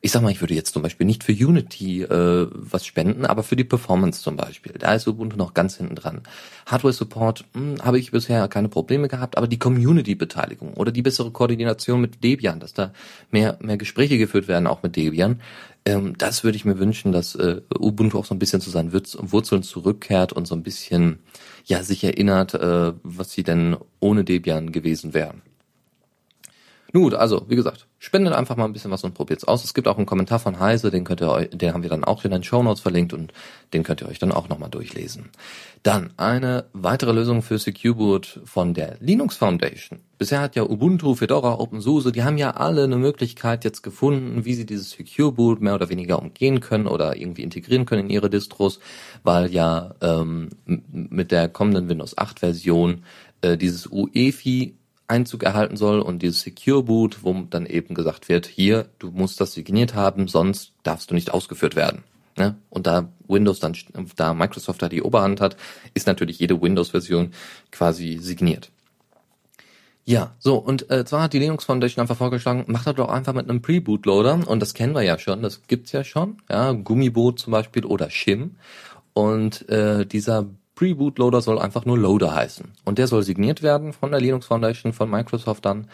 ich 0.05 0.11
sag 0.11 0.21
mal, 0.21 0.31
ich 0.31 0.39
würde 0.39 0.53
jetzt 0.53 0.71
zum 0.71 0.83
Beispiel 0.83 1.07
nicht 1.07 1.23
für 1.23 1.31
Unity 1.31 2.03
äh, 2.03 2.47
was 2.51 2.85
spenden, 2.85 3.25
aber 3.25 3.41
für 3.41 3.55
die 3.55 3.63
Performance 3.63 4.21
zum 4.21 4.37
Beispiel. 4.37 4.73
Da 4.77 4.93
ist 4.93 5.07
Ubuntu 5.07 5.35
noch 5.35 5.55
ganz 5.55 5.77
hinten 5.77 5.95
dran. 5.95 6.21
Hardware 6.67 6.93
Support 6.93 7.43
hm, 7.53 7.83
habe 7.83 7.97
ich 7.97 8.11
bisher 8.11 8.47
keine 8.47 8.69
Probleme 8.69 9.07
gehabt, 9.07 9.35
aber 9.35 9.47
die 9.47 9.57
Community-Beteiligung 9.57 10.75
oder 10.75 10.91
die 10.91 11.01
bessere 11.01 11.31
Koordination 11.31 12.01
mit 12.01 12.23
Debian, 12.23 12.59
dass 12.59 12.73
da 12.73 12.91
mehr, 13.31 13.57
mehr 13.61 13.77
Gespräche 13.77 14.19
geführt 14.19 14.47
werden, 14.47 14.67
auch 14.67 14.83
mit 14.83 14.95
Debian, 14.95 15.41
ähm, 15.85 16.17
das 16.17 16.43
würde 16.43 16.55
ich 16.55 16.65
mir 16.65 16.79
wünschen, 16.79 17.11
dass 17.11 17.35
äh, 17.35 17.61
Ubuntu 17.77 18.17
auch 18.19 18.25
so 18.25 18.33
ein 18.35 18.39
bisschen 18.39 18.61
zu 18.61 18.69
seinen 18.69 18.91
Wurzeln 18.93 19.63
zurückkehrt 19.63 20.33
und 20.33 20.47
so 20.47 20.55
ein 20.55 20.63
bisschen 20.63 21.19
ja 21.65 21.83
sich 21.83 22.03
erinnert, 22.03 22.53
äh, 22.55 22.93
was 23.03 23.31
sie 23.31 23.43
denn 23.43 23.77
ohne 23.99 24.23
Debian 24.23 24.71
gewesen 24.71 25.13
wären. 25.13 25.41
Nun 26.93 27.03
gut, 27.03 27.13
also, 27.13 27.45
wie 27.49 27.55
gesagt, 27.55 27.87
spendet 27.99 28.33
einfach 28.33 28.55
mal 28.55 28.65
ein 28.65 28.73
bisschen 28.73 28.91
was 28.91 29.03
und 29.03 29.13
probiert's 29.13 29.43
aus. 29.43 29.63
Es 29.63 29.73
gibt 29.73 29.87
auch 29.87 29.97
einen 29.97 30.05
Kommentar 30.05 30.39
von 30.39 30.59
Heise, 30.59 30.91
den 30.91 31.03
könnt 31.03 31.21
ihr 31.21 31.29
euch, 31.29 31.49
den 31.49 31.73
haben 31.73 31.83
wir 31.83 31.89
dann 31.89 32.03
auch 32.03 32.23
in 32.23 32.31
den 32.31 32.43
Show 32.43 32.61
Notes 32.61 32.81
verlinkt 32.81 33.13
und 33.13 33.33
den 33.73 33.83
könnt 33.83 34.01
ihr 34.01 34.07
euch 34.07 34.19
dann 34.19 34.31
auch 34.31 34.47
nochmal 34.49 34.69
durchlesen. 34.69 35.29
Dann 35.83 36.11
eine 36.17 36.65
weitere 36.73 37.11
Lösung 37.11 37.41
für 37.41 37.57
Secure 37.57 37.95
Boot 37.95 38.39
von 38.45 38.73
der 38.73 38.97
Linux 38.99 39.35
Foundation. 39.35 39.99
Bisher 40.17 40.39
hat 40.39 40.55
ja 40.55 40.63
Ubuntu, 40.63 41.15
Fedora, 41.15 41.59
OpenSUSE, 41.59 42.11
die 42.11 42.23
haben 42.23 42.37
ja 42.37 42.51
alle 42.51 42.85
eine 42.85 42.97
Möglichkeit 42.97 43.65
jetzt 43.65 43.81
gefunden, 43.81 44.45
wie 44.45 44.53
sie 44.53 44.65
dieses 44.65 44.91
Secure 44.91 45.33
Boot 45.33 45.61
mehr 45.61 45.75
oder 45.75 45.89
weniger 45.89 46.19
umgehen 46.19 46.59
können 46.61 46.87
oder 46.87 47.17
irgendwie 47.17 47.43
integrieren 47.43 47.85
können 47.85 48.03
in 48.05 48.09
ihre 48.09 48.29
Distros, 48.29 48.79
weil 49.23 49.51
ja 49.51 49.95
ähm, 50.01 50.49
mit 50.65 51.31
der 51.31 51.49
kommenden 51.49 51.89
Windows 51.89 52.17
8 52.17 52.39
Version 52.39 53.03
äh, 53.41 53.57
dieses 53.57 53.87
UEFI 53.87 54.75
Einzug 55.07 55.43
erhalten 55.43 55.77
soll 55.77 55.99
und 55.99 56.21
dieses 56.21 56.41
Secure 56.41 56.83
Boot, 56.83 57.23
wo 57.23 57.33
dann 57.49 57.65
eben 57.65 57.93
gesagt 57.95 58.29
wird, 58.29 58.47
hier, 58.47 58.89
du 58.99 59.11
musst 59.11 59.39
das 59.39 59.53
signiert 59.53 59.93
haben, 59.93 60.27
sonst 60.27 60.73
darfst 60.83 61.11
du 61.11 61.15
nicht 61.15 61.31
ausgeführt 61.31 61.75
werden. 61.75 62.03
Ne? 62.37 62.55
Und 62.69 62.87
da 62.87 63.09
Windows 63.27 63.59
dann, 63.59 63.75
da 64.15 64.33
Microsoft 64.33 64.81
da 64.81 64.89
die 64.89 65.01
Oberhand 65.01 65.39
hat, 65.41 65.55
ist 65.93 66.07
natürlich 66.07 66.39
jede 66.39 66.61
Windows-Version 66.61 67.31
quasi 67.71 68.17
signiert. 68.19 68.71
Ja, 70.07 70.35
so, 70.37 70.57
und 70.57 70.91
äh, 70.91 71.03
zwar 71.03 71.23
hat 71.23 71.33
die 71.33 71.39
Linux 71.39 71.65
Foundation 71.65 72.01
einfach 72.01 72.17
vorgeschlagen, 72.17 72.65
macht 72.67 72.85
das 72.85 72.95
doch 72.95 73.09
einfach 73.09 73.33
mit 73.33 73.49
einem 73.49 73.63
Pre-Bootloader, 73.63 74.47
und 74.47 74.59
das 74.59 74.75
kennen 74.75 74.93
wir 74.93 75.01
ja 75.01 75.17
schon, 75.17 75.41
das 75.41 75.63
gibt's 75.65 75.93
ja 75.93 76.03
schon, 76.03 76.37
ja, 76.47 76.73
Gummiboot 76.73 77.39
zum 77.39 77.51
Beispiel 77.51 77.85
oder 77.85 78.11
Shim. 78.11 78.57
Und 79.13 79.67
äh, 79.69 80.05
dieser 80.05 80.45
Pre-Bootloader 80.75 81.41
soll 81.41 81.59
einfach 81.59 81.85
nur 81.85 81.97
Loader 81.97 82.35
heißen. 82.35 82.73
Und 82.83 82.97
der 82.97 83.07
soll 83.07 83.23
signiert 83.23 83.61
werden 83.61 83.93
von 83.93 84.11
der 84.11 84.19
Linux 84.19 84.45
Foundation, 84.45 84.93
von 84.93 85.09
Microsoft 85.09 85.65
dann. 85.65 85.87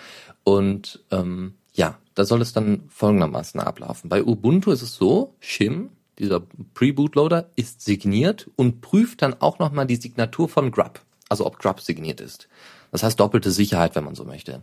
Und 0.44 1.04
ähm, 1.12 1.54
ja, 1.74 1.98
da 2.16 2.26
soll 2.26 2.42
es 2.42 2.54
dann 2.54 2.84
folgendermaßen 2.90 3.60
ablaufen. 3.60 4.10
Bei 4.10 4.24
Ubuntu 4.24 4.72
ist 4.72 4.82
es 4.82 4.96
so, 4.96 5.36
Shim, 5.40 5.90
dieser 6.20 6.42
Pre-Bootloader, 6.74 7.50
ist 7.56 7.82
signiert 7.82 8.50
und 8.56 8.82
prüft 8.82 9.22
dann 9.22 9.36
auch 9.40 9.60
nochmal 9.60 9.88
die 9.88 9.96
Signatur 9.96 10.50
von 10.50 10.72
Grub. 10.72 11.00
Also 11.30 11.46
ob 11.46 11.60
Grub 11.60 11.80
signiert 11.80 12.20
ist. 12.20 12.50
Das 12.92 13.04
heißt 13.04 13.20
doppelte 13.20 13.52
Sicherheit, 13.52 13.96
wenn 13.96 14.04
man 14.04 14.16
so 14.16 14.26
möchte. 14.26 14.62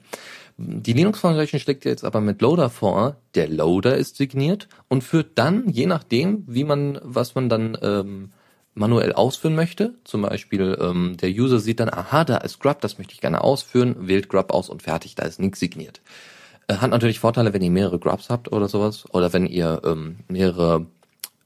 Die 0.59 0.93
Linux 0.93 1.21
Foundation 1.21 1.61
schlägt 1.61 1.85
jetzt 1.87 2.05
aber 2.05 2.21
mit 2.21 2.43
Loader 2.43 2.69
vor, 2.69 3.17
der 3.35 3.49
Loader 3.49 3.97
ist 3.97 4.17
signiert 4.17 4.69
und 4.89 5.03
führt 5.03 5.39
dann, 5.39 5.69
je 5.71 5.87
nachdem, 5.87 6.45
wie 6.47 6.65
man, 6.65 6.99
was 7.03 7.35
man 7.35 7.49
dann 7.49 7.79
ähm, 7.81 8.33
manuell 8.79 9.13
ausführen 9.13 9.55
möchte, 9.55 9.95
zum 10.05 10.23
Beispiel 10.23 10.79
ähm, 10.81 11.17
der 11.21 11.31
User 11.31 11.59
sieht 11.59 11.81
dann, 11.81 11.91
aha, 11.91 12.25
da 12.25 12.39
ist 12.39 12.61
Grub, 12.61 12.81
das 12.81 12.99
möchte 12.99 13.15
ich 13.15 13.21
gerne 13.21 13.43
ausführen, 13.43 13.97
wählt 14.09 14.29
Grub 14.29 14.53
aus 14.53 14.69
und 14.69 14.83
fertig, 14.83 15.15
da 15.15 15.25
ist 15.25 15.41
nichts 15.41 15.61
signiert. 15.61 16.01
Äh, 16.69 16.77
hat 16.77 16.91
natürlich 16.91 17.21
Vorteile, 17.21 17.53
wenn 17.53 17.63
ihr 17.63 17.71
mehrere 17.71 17.99
Grubs 17.99 18.31
habt 18.31 18.53
oder 18.53 18.69
sowas, 18.69 19.05
oder 19.13 19.33
wenn 19.33 19.47
ihr 19.47 19.83
ähm, 19.85 20.19
mehrere 20.29 20.87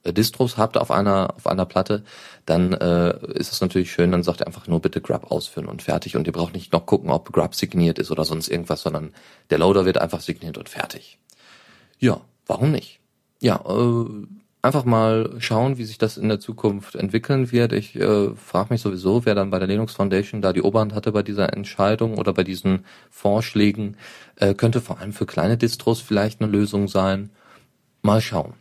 äh, 0.05 0.13
Distros 0.13 0.57
habt 0.57 0.77
auf 0.77 0.91
einer 0.91 1.35
auf 1.37 1.47
einer 1.47 1.65
Platte, 1.65 2.05
dann 2.47 2.73
äh, 2.73 3.17
ist 3.35 3.53
es 3.53 3.61
natürlich 3.61 3.93
schön, 3.93 4.13
dann 4.13 4.23
sagt 4.23 4.41
ihr 4.41 4.47
einfach 4.47 4.67
nur 4.67 4.81
bitte 4.81 5.01
Grub 5.01 5.31
ausführen 5.31 5.67
und 5.67 5.83
fertig 5.83 6.17
und 6.17 6.27
ihr 6.27 6.33
braucht 6.33 6.55
nicht 6.55 6.73
noch 6.73 6.87
gucken, 6.87 7.11
ob 7.11 7.33
Grub 7.33 7.55
signiert 7.55 7.99
ist 7.99 8.11
oder 8.11 8.25
sonst 8.25 8.49
irgendwas, 8.49 8.83
sondern 8.83 9.15
der 9.51 9.59
Loader 9.59 9.85
wird 9.85 9.99
einfach 9.99 10.21
signiert 10.21 10.59
und 10.59 10.69
fertig. 10.69 11.19
Ja, 11.99 12.21
warum 12.47 12.73
nicht? 12.73 13.01
Ja, 13.41 13.57
äh, 13.67 14.27
einfach 14.63 14.85
mal 14.85 15.35
schauen, 15.39 15.77
wie 15.77 15.85
sich 15.85 15.99
das 15.99 16.17
in 16.17 16.29
der 16.29 16.39
Zukunft 16.39 16.95
entwickeln 16.95 17.51
wird. 17.51 17.73
Ich 17.73 17.97
äh, 17.97 18.35
frage 18.37 18.73
mich 18.73 18.81
sowieso, 18.81 19.27
wer 19.27 19.35
dann 19.35 19.51
bei 19.51 19.59
der 19.59 19.69
Linux 19.69 19.95
Foundation 19.95 20.41
da 20.41 20.53
die 20.53 20.63
Oberhand 20.63 20.95
hatte 20.95 21.11
bei 21.11 21.25
dieser 21.25 21.53
Entscheidung 21.53 22.17
oder 22.17 22.33
bei 22.33 22.45
diesen 22.45 22.85
Vorschlägen. 23.11 23.97
Äh, 24.37 24.55
könnte 24.55 24.81
vor 24.81 25.01
allem 25.01 25.13
für 25.13 25.27
kleine 25.27 25.57
Distros 25.57 26.01
vielleicht 26.01 26.41
eine 26.41 26.51
Lösung 26.51 26.87
sein. 26.87 27.31
Mal 28.03 28.21
schauen. 28.21 28.55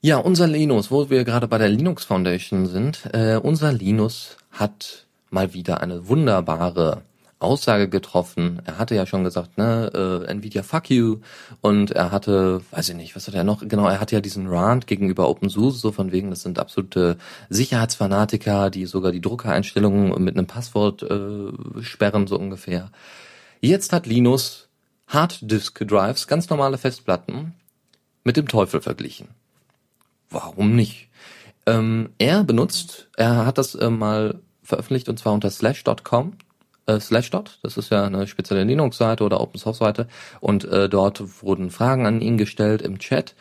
Ja, 0.00 0.18
unser 0.18 0.46
Linus, 0.46 0.92
wo 0.92 1.10
wir 1.10 1.24
gerade 1.24 1.48
bei 1.48 1.58
der 1.58 1.68
Linux 1.68 2.04
Foundation 2.04 2.66
sind, 2.66 3.10
äh, 3.12 3.36
unser 3.36 3.72
Linus 3.72 4.36
hat 4.52 5.06
mal 5.30 5.52
wieder 5.54 5.80
eine 5.80 6.08
wunderbare 6.08 7.02
Aussage 7.40 7.88
getroffen. 7.88 8.60
Er 8.64 8.78
hatte 8.78 8.94
ja 8.96 9.06
schon 9.06 9.22
gesagt, 9.22 9.58
ne, 9.58 9.90
äh, 9.94 10.30
Nvidia 10.30 10.62
fuck 10.62 10.90
you 10.90 11.18
und 11.60 11.92
er 11.92 12.10
hatte, 12.10 12.62
weiß 12.72 12.88
ich 12.88 12.96
nicht, 12.96 13.14
was 13.14 13.28
hat 13.28 13.34
er 13.34 13.44
noch? 13.44 13.66
Genau, 13.66 13.86
er 13.88 14.00
hatte 14.00 14.16
ja 14.16 14.20
diesen 14.20 14.48
Rant 14.48 14.86
gegenüber 14.88 15.28
OpenSUSE 15.28 15.78
so 15.78 15.92
von 15.92 16.10
wegen, 16.10 16.30
das 16.30 16.42
sind 16.42 16.58
absolute 16.58 17.16
Sicherheitsfanatiker, 17.48 18.70
die 18.70 18.86
sogar 18.86 19.12
die 19.12 19.20
Druckereinstellungen 19.20 20.22
mit 20.22 20.36
einem 20.36 20.46
Passwort 20.48 21.04
äh, 21.04 21.52
sperren 21.80 22.26
so 22.26 22.36
ungefähr. 22.38 22.90
Jetzt 23.60 23.92
hat 23.92 24.06
Linus 24.06 24.68
Hard 25.06 25.38
Disk 25.42 25.86
Drives, 25.86 26.26
ganz 26.26 26.50
normale 26.50 26.76
Festplatten, 26.76 27.54
mit 28.24 28.36
dem 28.36 28.48
Teufel 28.48 28.80
verglichen. 28.80 29.28
Warum 30.28 30.74
nicht? 30.74 31.08
Ähm, 31.66 32.10
er 32.18 32.42
benutzt, 32.42 33.08
er 33.16 33.46
hat 33.46 33.58
das 33.58 33.74
äh, 33.76 33.90
mal 33.90 34.40
veröffentlicht 34.62 35.08
und 35.08 35.18
zwar 35.18 35.32
unter 35.32 35.50
slash.com 35.50 36.34
äh, 36.88 36.98
Slashdot. 37.00 37.58
Das 37.62 37.76
ist 37.76 37.90
ja 37.90 38.04
eine 38.04 38.26
spezielle 38.26 38.64
Linux-Seite 38.64 39.22
oder 39.22 39.40
Open-Source-Seite. 39.40 40.08
Und 40.40 40.64
äh, 40.64 40.88
dort 40.88 41.42
wurden 41.42 41.70
Fragen 41.70 42.06
an 42.06 42.20
ihn 42.20 42.38
gestellt 42.38 42.82
im 42.82 42.98
Chat. 42.98 43.34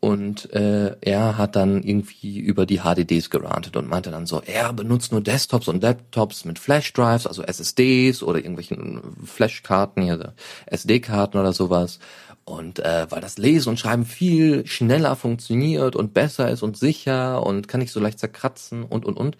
Und 0.00 0.52
äh, 0.52 0.96
er 1.00 1.38
hat 1.38 1.56
dann 1.56 1.82
irgendwie 1.82 2.38
über 2.38 2.66
die 2.66 2.80
HDDs 2.80 3.30
gerantet 3.30 3.74
und 3.74 3.88
meinte 3.88 4.10
dann 4.10 4.26
so, 4.26 4.42
er 4.44 4.70
benutzt 4.74 5.12
nur 5.12 5.22
Desktops 5.22 5.66
und 5.66 5.82
Laptops 5.82 6.44
mit 6.44 6.58
Flash-Drives, 6.58 7.26
also 7.26 7.42
SSDs 7.42 8.22
oder 8.22 8.38
irgendwelchen 8.38 9.00
Flashkarten, 9.24 10.02
hier 10.02 10.34
SD-Karten 10.66 11.38
oder 11.38 11.54
sowas. 11.54 12.00
Und 12.44 12.80
äh, 12.80 13.06
weil 13.08 13.22
das 13.22 13.38
Lesen 13.38 13.70
und 13.70 13.80
Schreiben 13.80 14.04
viel 14.04 14.66
schneller 14.66 15.16
funktioniert 15.16 15.96
und 15.96 16.12
besser 16.12 16.50
ist 16.50 16.62
und 16.62 16.76
sicher 16.76 17.42
und 17.44 17.66
kann 17.66 17.80
nicht 17.80 17.92
so 17.92 17.98
leicht 17.98 18.18
zerkratzen 18.18 18.84
und 18.84 19.06
und 19.06 19.16
und. 19.16 19.38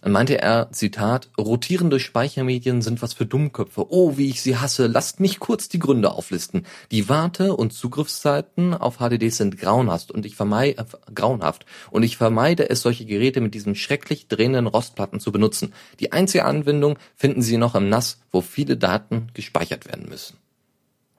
Dann 0.00 0.12
meinte 0.12 0.40
er, 0.40 0.70
Zitat, 0.70 1.28
rotierende 1.36 1.98
Speichermedien 1.98 2.82
sind 2.82 3.02
was 3.02 3.14
für 3.14 3.26
Dummköpfe. 3.26 3.86
Oh, 3.90 4.16
wie 4.16 4.28
ich 4.28 4.42
sie 4.42 4.56
hasse. 4.56 4.86
Lasst 4.86 5.18
mich 5.18 5.40
kurz 5.40 5.68
die 5.68 5.80
Gründe 5.80 6.12
auflisten. 6.12 6.66
Die 6.90 7.08
Warte- 7.08 7.56
und 7.56 7.72
Zugriffszeiten 7.72 8.74
auf 8.74 8.98
HDDs 8.98 9.38
sind 9.38 9.58
grauenhaft 9.58 10.10
und 10.12 10.24
ich 10.24 10.36
vermeide, 10.36 10.80
äh, 10.80 11.12
grauenhaft. 11.12 11.66
Und 11.90 12.04
ich 12.04 12.16
vermeide 12.16 12.70
es, 12.70 12.82
solche 12.82 13.06
Geräte 13.06 13.40
mit 13.40 13.54
diesen 13.54 13.74
schrecklich 13.74 14.28
drehenden 14.28 14.68
Rostplatten 14.68 15.18
zu 15.18 15.32
benutzen. 15.32 15.74
Die 15.98 16.12
einzige 16.12 16.44
Anwendung 16.44 16.98
finden 17.16 17.42
Sie 17.42 17.56
noch 17.56 17.74
im 17.74 17.88
NAS, 17.88 18.18
wo 18.30 18.40
viele 18.40 18.76
Daten 18.76 19.28
gespeichert 19.34 19.86
werden 19.86 20.08
müssen. 20.08 20.36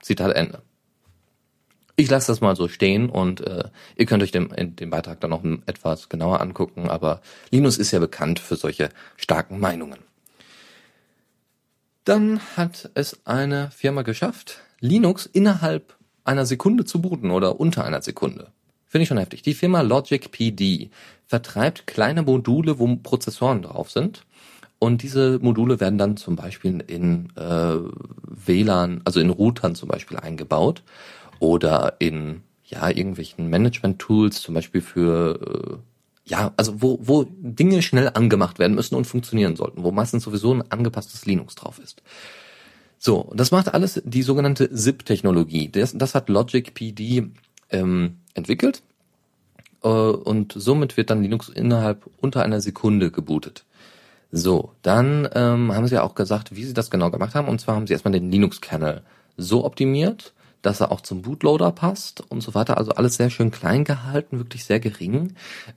Zitat 0.02 0.36
Ende. 0.36 0.62
Ich 2.00 2.10
lasse 2.10 2.32
das 2.32 2.40
mal 2.40 2.56
so 2.56 2.70
stehen 2.70 3.10
und 3.10 3.42
äh, 3.42 3.66
ihr 3.98 4.06
könnt 4.06 4.24
euch 4.24 4.32
den, 4.32 4.48
den 4.78 4.90
Beitrag 4.90 5.20
dann 5.20 5.32
noch 5.32 5.44
etwas 5.66 6.08
genauer 6.08 6.40
angucken, 6.40 6.90
aber 6.90 7.20
Linus 7.52 7.78
ist 7.78 7.92
ja 7.92 8.00
bekannt 8.00 8.40
für 8.40 8.56
solche 8.56 8.88
starken 9.18 9.60
Meinungen. 9.60 10.00
Dann 12.06 12.40
hat 12.56 12.90
es 12.94 13.20
eine 13.26 13.70
Firma 13.72 14.04
geschafft, 14.04 14.62
Linux 14.80 15.26
innerhalb 15.26 15.98
einer 16.24 16.46
Sekunde 16.46 16.86
zu 16.86 17.02
booten 17.02 17.32
oder 17.32 17.60
unter 17.60 17.84
einer 17.84 18.02
Sekunde. 18.02 18.48
Finde 18.88 19.04
ich 19.04 19.10
schon 19.10 19.18
heftig. 19.18 19.42
Die 19.42 19.54
Firma 19.54 19.82
Logic 19.82 20.32
PD 20.32 20.92
vertreibt 21.28 21.86
kleine 21.86 22.22
Module, 22.22 22.80
wo 22.80 22.96
Prozessoren 22.96 23.64
drauf 23.64 23.92
sind. 23.92 24.24
Und 24.82 25.04
diese 25.04 25.40
Module 25.40 25.82
werden 25.82 25.98
dann 25.98 26.16
zum 26.16 26.38
Beispiel 26.38 26.82
in 26.88 27.34
äh, 27.36 27.76
WLAN, 28.24 29.02
also 29.04 29.20
in 29.20 29.30
Routern 29.30 29.76
zum 29.76 29.90
Beispiel 29.90 30.16
eingebaut 30.16 30.84
oder 31.40 31.96
in 32.00 32.42
ja 32.64 32.90
irgendwelchen 32.90 33.50
Management-Tools, 33.50 34.42
zum 34.42 34.56
Beispiel 34.56 34.82
für 34.82 35.80
äh, 35.80 35.90
ja, 36.30 36.54
also 36.58 36.82
wo, 36.82 37.00
wo 37.02 37.26
Dinge 37.30 37.82
schnell 37.82 38.12
angemacht 38.14 38.60
werden 38.60 38.76
müssen 38.76 38.96
und 38.96 39.06
funktionieren 39.06 39.56
sollten, 39.56 39.84
wo 39.84 39.92
meistens 39.92 40.24
sowieso 40.24 40.54
ein 40.54 40.72
angepasstes 40.72 41.26
Linux 41.26 41.56
drauf 41.56 41.80
ist. 41.80 42.04
So, 43.00 43.32
das 43.34 43.52
macht 43.52 43.74
alles 43.74 44.02
die 44.06 44.22
sogenannte 44.22 44.72
ZIP-Technologie. 44.72 45.70
Das, 45.70 45.98
das 45.98 46.14
hat 46.14 46.30
Logic 46.30 46.74
PD 46.74 47.32
ähm, 47.72 48.18
entwickelt 48.36 48.84
äh, 49.84 49.88
und 49.88 50.54
somit 50.56 50.98
wird 50.98 51.10
dann 51.10 51.24
Linux 51.24 51.50
innerhalb 51.50 52.08
unter 52.18 52.44
einer 52.44 52.62
Sekunde 52.62 53.10
gebootet. 53.10 53.66
So, 54.32 54.74
dann 54.84 55.28
ähm, 55.34 55.74
haben 55.74 55.88
sie 55.88 55.96
ja 55.96 56.04
auch 56.04 56.14
gesagt, 56.14 56.56
wie 56.56 56.64
sie 56.64 56.74
das 56.74 56.92
genau 56.92 57.10
gemacht 57.10 57.34
haben. 57.34 57.48
Und 57.48 57.60
zwar 57.60 57.76
haben 57.76 57.88
sie 57.88 57.94
erstmal 57.94 58.12
den 58.12 58.30
Linux-Kernel 58.30 59.02
so 59.38 59.66
optimiert, 59.66 60.34
dass 60.62 60.82
er 60.82 60.92
auch 60.92 61.02
zum 61.02 61.22
Bootloader 61.22 61.72
passt 61.72 62.22
und 62.30 62.42
so 62.42 62.54
weiter. 62.54 62.78
Also 62.78 62.92
alles 62.92 63.16
sehr 63.16 63.30
schön 63.30 63.52
klein 63.52 63.84
gehalten, 63.84 64.40
wirklich 64.40 64.66
sehr 64.66 64.80
gering, 64.80 65.36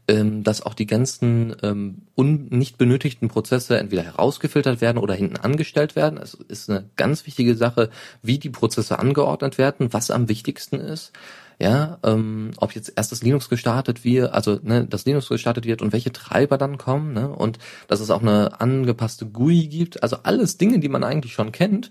ähm, 0.09 0.43
dass 0.43 0.63
auch 0.63 0.75
die 0.75 0.87
ganzen 0.87 1.55
ähm, 1.63 2.03
un 2.17 2.49
nicht 2.51 2.79
benötigten 2.79 3.29
Prozesse 3.29 3.79
entweder 3.79 4.03
herausgefiltert 4.03 4.81
werden 4.81 4.99
oder 4.99 5.15
hinten 5.15 5.37
angestellt 5.37 5.97
werden. 5.97 6.19
Es 6.19 6.35
ist 6.35 6.69
eine 6.69 6.89
ganz 6.97 7.27
wichtige 7.27 7.55
Sache, 7.55 7.91
wie 8.23 8.39
die 8.39 8.51
Prozesse 8.51 8.99
angeordnet 8.99 9.59
werden, 9.59 9.93
was 9.93 10.11
am 10.11 10.29
wichtigsten 10.29 10.77
ist. 10.77 11.13
Ja, 11.59 11.99
ähm, 12.03 12.51
ob 12.57 12.75
jetzt 12.75 12.93
erst 12.97 13.13
das 13.13 13.23
Linux 13.23 13.49
gestartet 13.49 14.05
wird, 14.05 14.33
also 14.33 14.59
ne, 14.63 14.85
das 14.85 15.05
Linux 15.05 15.29
gestartet 15.29 15.65
wird 15.65 15.81
und 15.81 15.93
welche 15.93 16.11
Treiber 16.11 16.59
dann 16.59 16.77
kommen, 16.77 17.13
ne, 17.13 17.29
und 17.29 17.59
dass 17.87 18.01
es 18.01 18.11
auch 18.11 18.23
eine 18.23 18.61
angepasste 18.61 19.27
GUI 19.27 19.69
gibt, 19.69 20.03
also 20.03 20.17
alles 20.25 20.57
Dinge, 20.57 20.81
die 20.81 20.89
man 20.89 21.05
eigentlich 21.05 21.35
schon 21.35 21.53
kennt, 21.53 21.91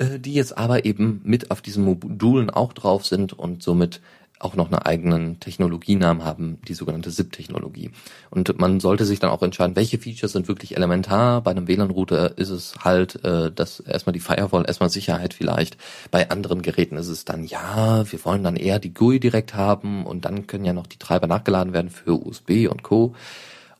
die 0.00 0.34
jetzt 0.34 0.56
aber 0.56 0.84
eben 0.84 1.20
mit 1.24 1.50
auf 1.50 1.60
diesen 1.60 1.84
Modulen 1.84 2.50
auch 2.50 2.72
drauf 2.72 3.06
sind 3.06 3.32
und 3.32 3.62
somit 3.62 4.00
auch 4.40 4.56
noch 4.56 4.66
einen 4.66 4.80
eigenen 4.80 5.38
Technologienamen 5.38 6.24
haben, 6.24 6.58
die 6.66 6.74
sogenannte 6.74 7.10
SIP-Technologie. 7.10 7.90
Und 8.30 8.58
man 8.58 8.80
sollte 8.80 9.04
sich 9.04 9.20
dann 9.20 9.30
auch 9.30 9.42
entscheiden, 9.42 9.76
welche 9.76 9.98
Features 9.98 10.32
sind 10.32 10.48
wirklich 10.48 10.76
elementar. 10.76 11.42
Bei 11.42 11.50
einem 11.50 11.68
WLAN-Router 11.68 12.38
ist 12.38 12.48
es 12.48 12.74
halt, 12.82 13.22
äh, 13.22 13.52
dass 13.52 13.80
erstmal 13.80 14.14
die 14.14 14.20
Firewall, 14.20 14.64
erstmal 14.66 14.88
Sicherheit 14.88 15.34
vielleicht. 15.34 15.76
Bei 16.10 16.30
anderen 16.30 16.62
Geräten 16.62 16.96
ist 16.96 17.08
es 17.08 17.26
dann, 17.26 17.44
ja, 17.44 18.10
wir 18.10 18.24
wollen 18.24 18.42
dann 18.42 18.56
eher 18.56 18.78
die 18.78 18.94
GUI 18.94 19.20
direkt 19.20 19.54
haben 19.54 20.06
und 20.06 20.24
dann 20.24 20.46
können 20.46 20.64
ja 20.64 20.72
noch 20.72 20.86
die 20.86 20.98
Treiber 20.98 21.26
nachgeladen 21.26 21.74
werden 21.74 21.90
für 21.90 22.14
USB 22.14 22.68
und 22.68 22.82
Co. 22.82 23.14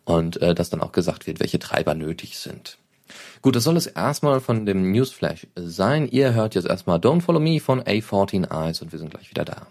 Und 0.05 0.43
äh, 0.43 0.55
dass 0.55 0.69
dann 0.69 0.83
auch 0.83 0.93
gesagt 0.93 1.27
wird, 1.27 1.41
welche 1.41 1.59
Treiber 1.59 1.95
nötig 1.95 2.39
sind. 2.39 2.80
Gut, 3.43 3.57
das 3.57 3.65
soll 3.65 3.79
es 3.79 3.87
erstmal 3.87 4.41
von 4.41 4.67
dem 4.67 4.93
Newsflash 4.93 5.47
sein. 5.57 6.07
Ihr 6.07 6.35
hört 6.35 6.55
jetzt 6.55 6.69
erstmal 6.69 6.99
Don't 6.99 7.23
Follow 7.23 7.41
Me 7.41 7.59
von 7.59 7.81
A14 7.81 8.51
Eyes 8.53 8.83
und 8.83 8.93
wir 8.93 8.99
sind 8.99 9.11
gleich 9.11 9.31
wieder 9.31 9.47
da. 9.47 9.67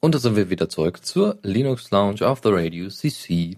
Und 0.00 0.16
da 0.16 0.18
sind 0.18 0.34
wir 0.34 0.50
wieder 0.50 0.68
zurück 0.68 1.06
zur 1.06 1.38
Linux 1.42 1.92
Lounge 1.92 2.26
auf 2.26 2.40
the 2.42 2.50
Radio 2.50 2.88
CC. 2.88 3.56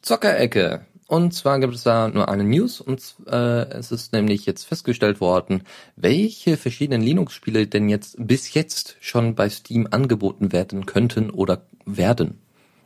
Zockerecke. 0.00 0.86
Und 1.06 1.34
zwar 1.34 1.60
gibt 1.60 1.74
es 1.74 1.82
da 1.82 2.08
nur 2.08 2.30
eine 2.30 2.44
News 2.44 2.80
und 2.80 3.02
äh, 3.26 3.68
es 3.68 3.92
ist 3.92 4.14
nämlich 4.14 4.46
jetzt 4.46 4.64
festgestellt 4.64 5.20
worden, 5.20 5.64
welche 5.96 6.56
verschiedenen 6.56 7.02
Linux-Spiele 7.02 7.66
denn 7.66 7.90
jetzt 7.90 8.16
bis 8.18 8.54
jetzt 8.54 8.96
schon 9.00 9.34
bei 9.34 9.50
Steam 9.50 9.86
angeboten 9.90 10.50
werden 10.50 10.86
könnten 10.86 11.28
oder 11.28 11.66
werden 11.84 12.40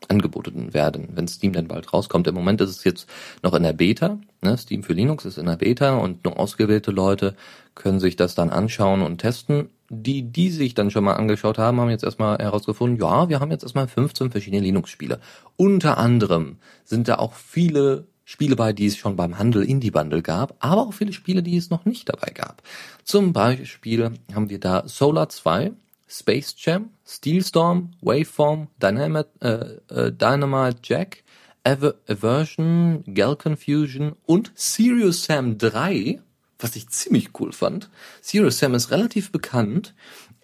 angeboten 0.09 0.73
werden, 0.75 1.09
wenn 1.15 1.29
Steam 1.29 1.53
dann 1.53 1.69
bald 1.69 1.93
rauskommt. 1.93 2.27
Im 2.27 2.35
Moment 2.35 2.61
ist 2.61 2.71
es 2.71 2.85
jetzt 2.85 3.09
noch 3.43 3.55
in 3.55 3.63
der 3.63 3.73
Beta. 3.73 4.19
Ne? 4.43 4.57
Steam 4.57 4.83
für 4.83 4.93
Linux 4.93 5.25
ist 5.25 5.39
in 5.39 5.47
der 5.47 5.57
Beta 5.57 5.97
und 5.97 6.25
nur 6.25 6.39
ausgewählte 6.39 6.91
Leute 6.91 7.35
können 7.75 8.01
sich 8.01 8.17
das 8.17 8.35
dann 8.35 8.51
anschauen 8.51 9.03
und 9.03 9.19
testen. 9.19 9.71
Die, 9.91 10.23
die 10.23 10.51
sich 10.51 10.75
dann 10.75 10.91
schon 10.91 11.05
mal 11.05 11.15
angeschaut 11.15 11.59
haben, 11.59 11.81
haben 11.81 11.91
jetzt 11.91 12.05
erstmal 12.05 12.39
herausgefunden, 12.39 13.01
ja, 13.01 13.29
wir 13.29 13.41
haben 13.41 13.51
jetzt 13.51 13.63
erstmal 13.63 13.89
15 13.89 14.31
verschiedene 14.31 14.63
Linux-Spiele. 14.63 15.19
Unter 15.57 15.97
anderem 15.97 16.59
sind 16.85 17.09
da 17.09 17.17
auch 17.17 17.33
viele 17.33 18.07
Spiele 18.29 18.57
bei, 18.57 18.75
die 18.75 18.85
es 18.85 18.99
schon 18.99 19.17
beim 19.17 19.39
Handel 19.39 19.65
Indie 19.65 19.91
Bundle 19.91 20.21
gab, 20.21 20.55
aber 20.59 20.83
auch 20.83 20.93
viele 20.93 21.15
Spiele, 21.15 21.43
die 21.43 21.57
es 21.57 21.71
noch 21.71 21.87
nicht 21.87 22.11
dabei 22.11 22.31
gab. 22.35 22.63
Zum 23.03 23.33
Beispiel 23.33 24.11
haben 24.35 24.51
wir 24.51 24.61
da 24.61 24.87
Solar 24.87 25.31
2, 25.31 25.73
Space 26.09 26.55
Jam, 26.57 26.90
Steelstorm, 27.07 27.92
Waveform, 28.01 28.68
Dynamite, 28.83 29.29
äh, 29.40 29.94
äh, 29.94 30.12
Dynamite 30.12 30.79
Jack, 30.83 31.23
Aver 31.64 31.94
Aversion, 32.09 33.05
Gal 33.07 33.37
Confusion 33.37 34.16
und 34.25 34.51
Serious 34.55 35.25
Sam 35.25 35.59
3, 35.59 36.21
was 36.59 36.77
ich 36.77 36.88
ziemlich 36.88 37.31
cool 37.38 37.53
fand. 37.53 37.90
Serious 38.23 38.59
Sam 38.59 38.75
ist 38.75 38.90
relativ 38.90 39.31
bekannt, 39.31 39.94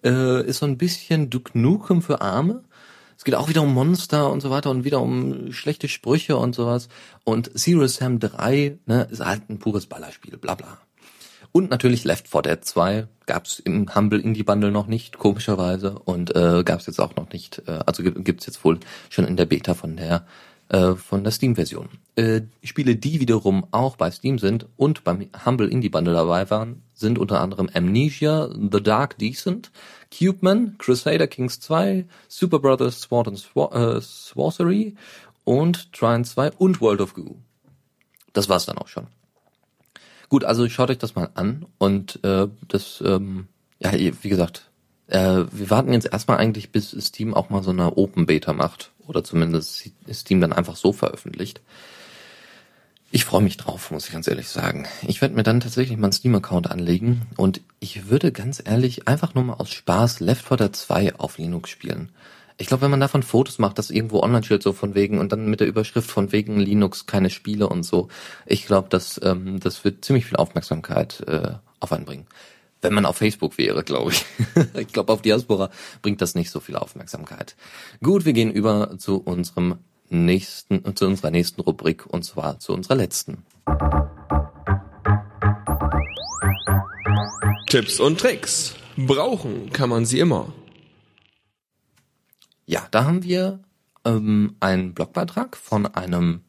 äh, 0.04 0.44
ist 0.46 0.58
so 0.58 0.66
ein 0.66 0.76
bisschen 0.76 1.30
Duke 1.30 1.58
Nukem 1.58 2.02
für 2.02 2.20
Arme. 2.20 2.62
Es 3.16 3.24
geht 3.24 3.34
auch 3.36 3.48
wieder 3.48 3.62
um 3.62 3.72
Monster 3.72 4.30
und 4.30 4.40
so 4.40 4.50
weiter 4.50 4.70
und 4.70 4.84
wieder 4.84 5.00
um 5.00 5.52
schlechte 5.52 5.88
Sprüche 5.88 6.36
und 6.36 6.54
sowas. 6.54 6.88
Und 7.24 7.50
Serious 7.54 7.96
Sam 7.96 8.18
3 8.18 8.78
ne, 8.86 9.08
ist 9.10 9.24
halt 9.24 9.48
ein 9.48 9.58
pures 9.58 9.86
Ballerspiel, 9.86 10.36
bla 10.36 10.56
bla. 10.56 10.78
Und 11.56 11.70
natürlich 11.70 12.02
Left 12.02 12.26
4 12.26 12.42
Dead 12.42 12.64
2 12.64 13.06
gab 13.26 13.46
es 13.46 13.60
im 13.60 13.94
Humble 13.94 14.18
Indie 14.18 14.42
Bundle 14.42 14.72
noch 14.72 14.88
nicht, 14.88 15.18
komischerweise. 15.18 16.00
Und 16.00 16.34
äh, 16.34 16.64
gab 16.64 16.80
es 16.80 16.86
jetzt 16.86 16.98
auch 16.98 17.14
noch 17.14 17.30
nicht, 17.30 17.62
äh, 17.68 17.78
also 17.86 18.02
gibt 18.02 18.40
es 18.40 18.46
jetzt 18.48 18.64
wohl 18.64 18.80
schon 19.08 19.24
in 19.24 19.36
der 19.36 19.46
Beta 19.46 19.74
von 19.74 19.96
der 19.96 20.26
äh, 20.68 20.96
von 20.96 21.22
der 21.22 21.30
Steam-Version. 21.30 21.90
Äh, 22.16 22.40
Spiele, 22.64 22.96
die 22.96 23.20
wiederum 23.20 23.68
auch 23.70 23.94
bei 23.94 24.10
Steam 24.10 24.40
sind 24.40 24.66
und 24.76 25.04
beim 25.04 25.28
Humble 25.46 25.68
Indie 25.68 25.90
Bundle 25.90 26.14
dabei 26.14 26.50
waren, 26.50 26.82
sind 26.92 27.20
unter 27.20 27.40
anderem 27.40 27.70
Amnesia, 27.72 28.48
The 28.52 28.82
Dark 28.82 29.16
Decent, 29.18 29.70
Cubeman, 30.10 30.76
Crusader 30.78 31.28
Kings 31.28 31.60
2, 31.60 32.04
Super 32.26 32.58
Brothers 32.58 33.02
Sword 33.02 33.28
and 33.28 33.38
Swar 33.38 33.72
äh, 33.76 34.00
Sorcery 34.00 34.96
und 35.44 35.92
Trine 35.92 36.24
2 36.24 36.50
und 36.58 36.80
World 36.80 37.00
of 37.00 37.14
Goo. 37.14 37.36
Das 38.32 38.48
war's 38.48 38.66
dann 38.66 38.78
auch 38.78 38.88
schon. 38.88 39.06
Gut, 40.34 40.44
also 40.44 40.68
schaut 40.68 40.90
euch 40.90 40.98
das 40.98 41.14
mal 41.14 41.30
an 41.34 41.64
und 41.78 42.18
äh, 42.24 42.48
das, 42.66 43.00
ähm, 43.06 43.46
ja, 43.78 43.92
wie 43.92 44.28
gesagt, 44.28 44.68
äh, 45.06 45.44
wir 45.48 45.70
warten 45.70 45.92
jetzt 45.92 46.12
erstmal 46.12 46.38
eigentlich, 46.38 46.72
bis 46.72 46.90
Steam 46.90 47.34
auch 47.34 47.50
mal 47.50 47.62
so 47.62 47.70
eine 47.70 47.96
Open 47.96 48.26
Beta 48.26 48.52
macht 48.52 48.90
oder 49.06 49.22
zumindest 49.22 49.92
Steam 50.12 50.40
dann 50.40 50.52
einfach 50.52 50.74
so 50.74 50.92
veröffentlicht. 50.92 51.60
Ich 53.12 53.24
freue 53.24 53.42
mich 53.42 53.58
drauf, 53.58 53.92
muss 53.92 54.06
ich 54.06 54.12
ganz 54.12 54.26
ehrlich 54.26 54.48
sagen. 54.48 54.88
Ich 55.06 55.20
werde 55.20 55.36
mir 55.36 55.44
dann 55.44 55.60
tatsächlich 55.60 55.96
meinen 55.98 56.10
Steam-Account 56.10 56.68
anlegen 56.68 57.28
und 57.36 57.60
ich 57.78 58.08
würde 58.08 58.32
ganz 58.32 58.60
ehrlich 58.64 59.06
einfach 59.06 59.36
nur 59.36 59.44
mal 59.44 59.54
aus 59.54 59.70
Spaß 59.70 60.18
Left 60.18 60.48
4 60.48 60.56
Dead 60.56 60.74
2 60.74 61.14
auf 61.14 61.38
Linux 61.38 61.70
spielen. 61.70 62.10
Ich 62.56 62.68
glaube, 62.68 62.82
wenn 62.82 62.90
man 62.90 63.00
davon 63.00 63.24
Fotos 63.24 63.58
macht, 63.58 63.78
das 63.78 63.90
irgendwo 63.90 64.20
online 64.20 64.44
stellt, 64.44 64.62
so 64.62 64.72
von 64.72 64.94
wegen 64.94 65.18
und 65.18 65.32
dann 65.32 65.46
mit 65.46 65.60
der 65.60 65.66
Überschrift 65.66 66.10
von 66.10 66.30
wegen 66.30 66.60
Linux 66.60 67.06
keine 67.06 67.30
Spiele 67.30 67.68
und 67.68 67.82
so, 67.82 68.08
ich 68.46 68.66
glaube, 68.66 68.88
das, 68.90 69.20
ähm, 69.24 69.58
das 69.58 69.84
wird 69.84 70.04
ziemlich 70.04 70.26
viel 70.26 70.36
Aufmerksamkeit 70.36 71.20
äh, 71.26 71.54
auf 71.80 71.92
einen 71.92 72.04
bringen. 72.04 72.26
Wenn 72.80 72.94
man 72.94 73.06
auf 73.06 73.16
Facebook 73.16 73.58
wäre, 73.58 73.82
glaube 73.82 74.12
ich. 74.12 74.24
ich 74.78 74.92
glaube, 74.92 75.12
auf 75.12 75.22
Diaspora 75.22 75.70
bringt 76.00 76.20
das 76.20 76.36
nicht 76.36 76.50
so 76.50 76.60
viel 76.60 76.76
Aufmerksamkeit. 76.76 77.56
Gut, 78.02 78.24
wir 78.24 78.32
gehen 78.32 78.52
über 78.52 78.98
zu 78.98 79.20
unserem 79.20 79.78
nächsten, 80.10 80.94
zu 80.94 81.06
unserer 81.06 81.30
nächsten 81.30 81.60
Rubrik 81.60 82.06
und 82.06 82.24
zwar 82.24 82.60
zu 82.60 82.72
unserer 82.72 82.94
letzten. 82.94 83.44
Tipps 87.68 87.98
und 87.98 88.20
Tricks. 88.20 88.76
Brauchen 88.96 89.70
kann 89.70 89.88
man 89.88 90.04
sie 90.04 90.20
immer. 90.20 90.52
Ja, 92.66 92.86
da 92.90 93.04
haben 93.04 93.22
wir 93.22 93.60
ähm, 94.04 94.56
einen 94.60 94.94
Blogbeitrag 94.94 95.56
von 95.56 95.86
einem 95.86 96.40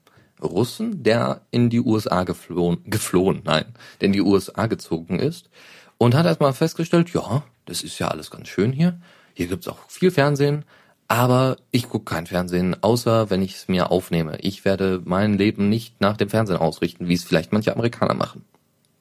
Russen, 0.41 1.03
der 1.03 1.41
in 1.51 1.69
die 1.69 1.81
USA 1.81 2.23
geflohen, 2.23 2.79
geflohen, 2.85 3.41
nein, 3.43 3.65
der 3.99 4.07
in 4.07 4.13
die 4.13 4.21
USA 4.21 4.67
gezogen 4.67 5.19
ist 5.19 5.49
und 5.97 6.15
hat 6.15 6.25
erstmal 6.25 6.53
festgestellt, 6.53 7.11
ja, 7.13 7.43
das 7.65 7.81
ist 7.81 7.99
ja 7.99 8.09
alles 8.09 8.31
ganz 8.31 8.47
schön 8.47 8.71
hier. 8.71 8.99
Hier 9.33 9.47
gibt's 9.47 9.67
auch 9.67 9.89
viel 9.89 10.11
Fernsehen, 10.11 10.65
aber 11.07 11.57
ich 11.71 11.89
gucke 11.89 12.05
kein 12.05 12.27
Fernsehen, 12.27 12.81
außer 12.81 13.29
wenn 13.29 13.41
ich 13.41 13.55
es 13.55 13.67
mir 13.67 13.91
aufnehme. 13.91 14.37
Ich 14.39 14.65
werde 14.65 15.01
mein 15.05 15.37
Leben 15.37 15.69
nicht 15.69 15.99
nach 16.01 16.17
dem 16.17 16.29
Fernsehen 16.29 16.57
ausrichten, 16.57 17.07
wie 17.07 17.13
es 17.13 17.23
vielleicht 17.23 17.51
manche 17.51 17.73
Amerikaner 17.73 18.13
machen. 18.13 18.45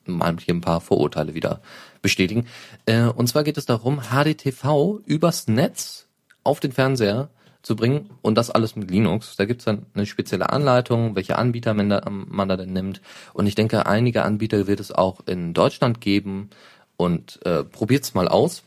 Mal 0.07 0.37
hier 0.39 0.55
ein 0.55 0.61
paar 0.61 0.81
Vorurteile 0.81 1.35
wieder 1.35 1.63
bestätigen. 2.03 2.47
Äh, 2.85 3.05
und 3.05 3.29
zwar 3.29 3.43
geht 3.43 3.57
es 3.57 3.65
darum, 3.65 4.03
HDTV 4.11 5.01
übers 5.07 5.49
Netz 5.49 6.09
auf 6.45 6.61
den 6.61 6.73
Fernseher 6.73 7.29
zu 7.63 7.77
bringen 7.77 8.11
und 8.23 8.37
das 8.37 8.51
alles 8.51 8.77
mit 8.77 8.91
Linux. 8.91 9.37
Da 9.37 9.47
gibt's 9.47 9.65
dann 9.65 9.87
eine 9.95 10.07
spezielle 10.07 10.51
Anleitung, 10.51 11.17
welche 11.17 11.37
Anbieter 11.37 11.75
man 11.75 11.89
da, 11.89 12.03
man 12.09 12.49
da 12.49 12.57
denn 12.57 12.73
nimmt. 12.73 13.01
Und 13.33 13.47
ich 13.47 13.55
denke, 13.55 13.87
einige 13.87 14.23
Anbieter 14.23 14.67
wird 14.67 14.81
es 14.81 14.93
auch 14.93 15.21
in 15.27 15.55
Deutschland 15.55 16.01
geben 16.01 16.51
und 16.97 17.45
äh, 17.45 17.65
probiert's 17.65 18.15
mal 18.15 18.29
aus. 18.29 18.63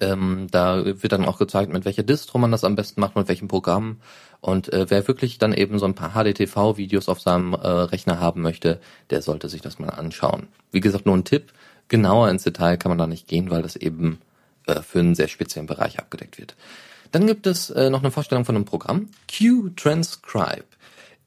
Ähm, 0.00 0.46
da 0.50 0.84
wird 0.84 1.12
dann 1.12 1.24
auch 1.24 1.38
gezeigt, 1.38 1.72
mit 1.72 1.84
welcher 1.84 2.02
Distro 2.02 2.38
man 2.38 2.52
das 2.52 2.64
am 2.64 2.76
besten 2.76 3.00
macht, 3.00 3.16
mit 3.16 3.28
welchem 3.28 3.48
Programm. 3.48 3.96
Und 4.40 4.72
äh, 4.72 4.86
wer 4.88 5.08
wirklich 5.08 5.38
dann 5.38 5.52
eben 5.52 5.78
so 5.78 5.86
ein 5.86 5.94
paar 5.94 6.12
HDTV-Videos 6.12 7.08
auf 7.08 7.20
seinem 7.20 7.54
äh, 7.54 7.66
Rechner 7.66 8.20
haben 8.20 8.42
möchte, 8.42 8.80
der 9.10 9.22
sollte 9.22 9.48
sich 9.48 9.62
das 9.62 9.78
mal 9.78 9.90
anschauen. 9.90 10.48
Wie 10.70 10.80
gesagt, 10.80 11.06
nur 11.06 11.16
ein 11.16 11.24
Tipp. 11.24 11.52
Genauer 11.88 12.30
ins 12.30 12.44
Detail 12.44 12.76
kann 12.76 12.90
man 12.90 12.98
da 12.98 13.06
nicht 13.06 13.26
gehen, 13.26 13.50
weil 13.50 13.62
das 13.62 13.74
eben 13.74 14.20
äh, 14.70 14.82
für 14.82 15.00
einen 15.00 15.14
sehr 15.14 15.28
speziellen 15.28 15.66
Bereich 15.66 15.98
abgedeckt 15.98 16.38
wird. 16.38 16.54
Dann 17.12 17.26
gibt 17.26 17.46
es 17.46 17.70
äh, 17.70 17.90
noch 17.90 18.00
eine 18.00 18.10
Vorstellung 18.10 18.44
von 18.44 18.56
einem 18.56 18.64
Programm. 18.64 19.08
Q-Transcribe 19.28 20.64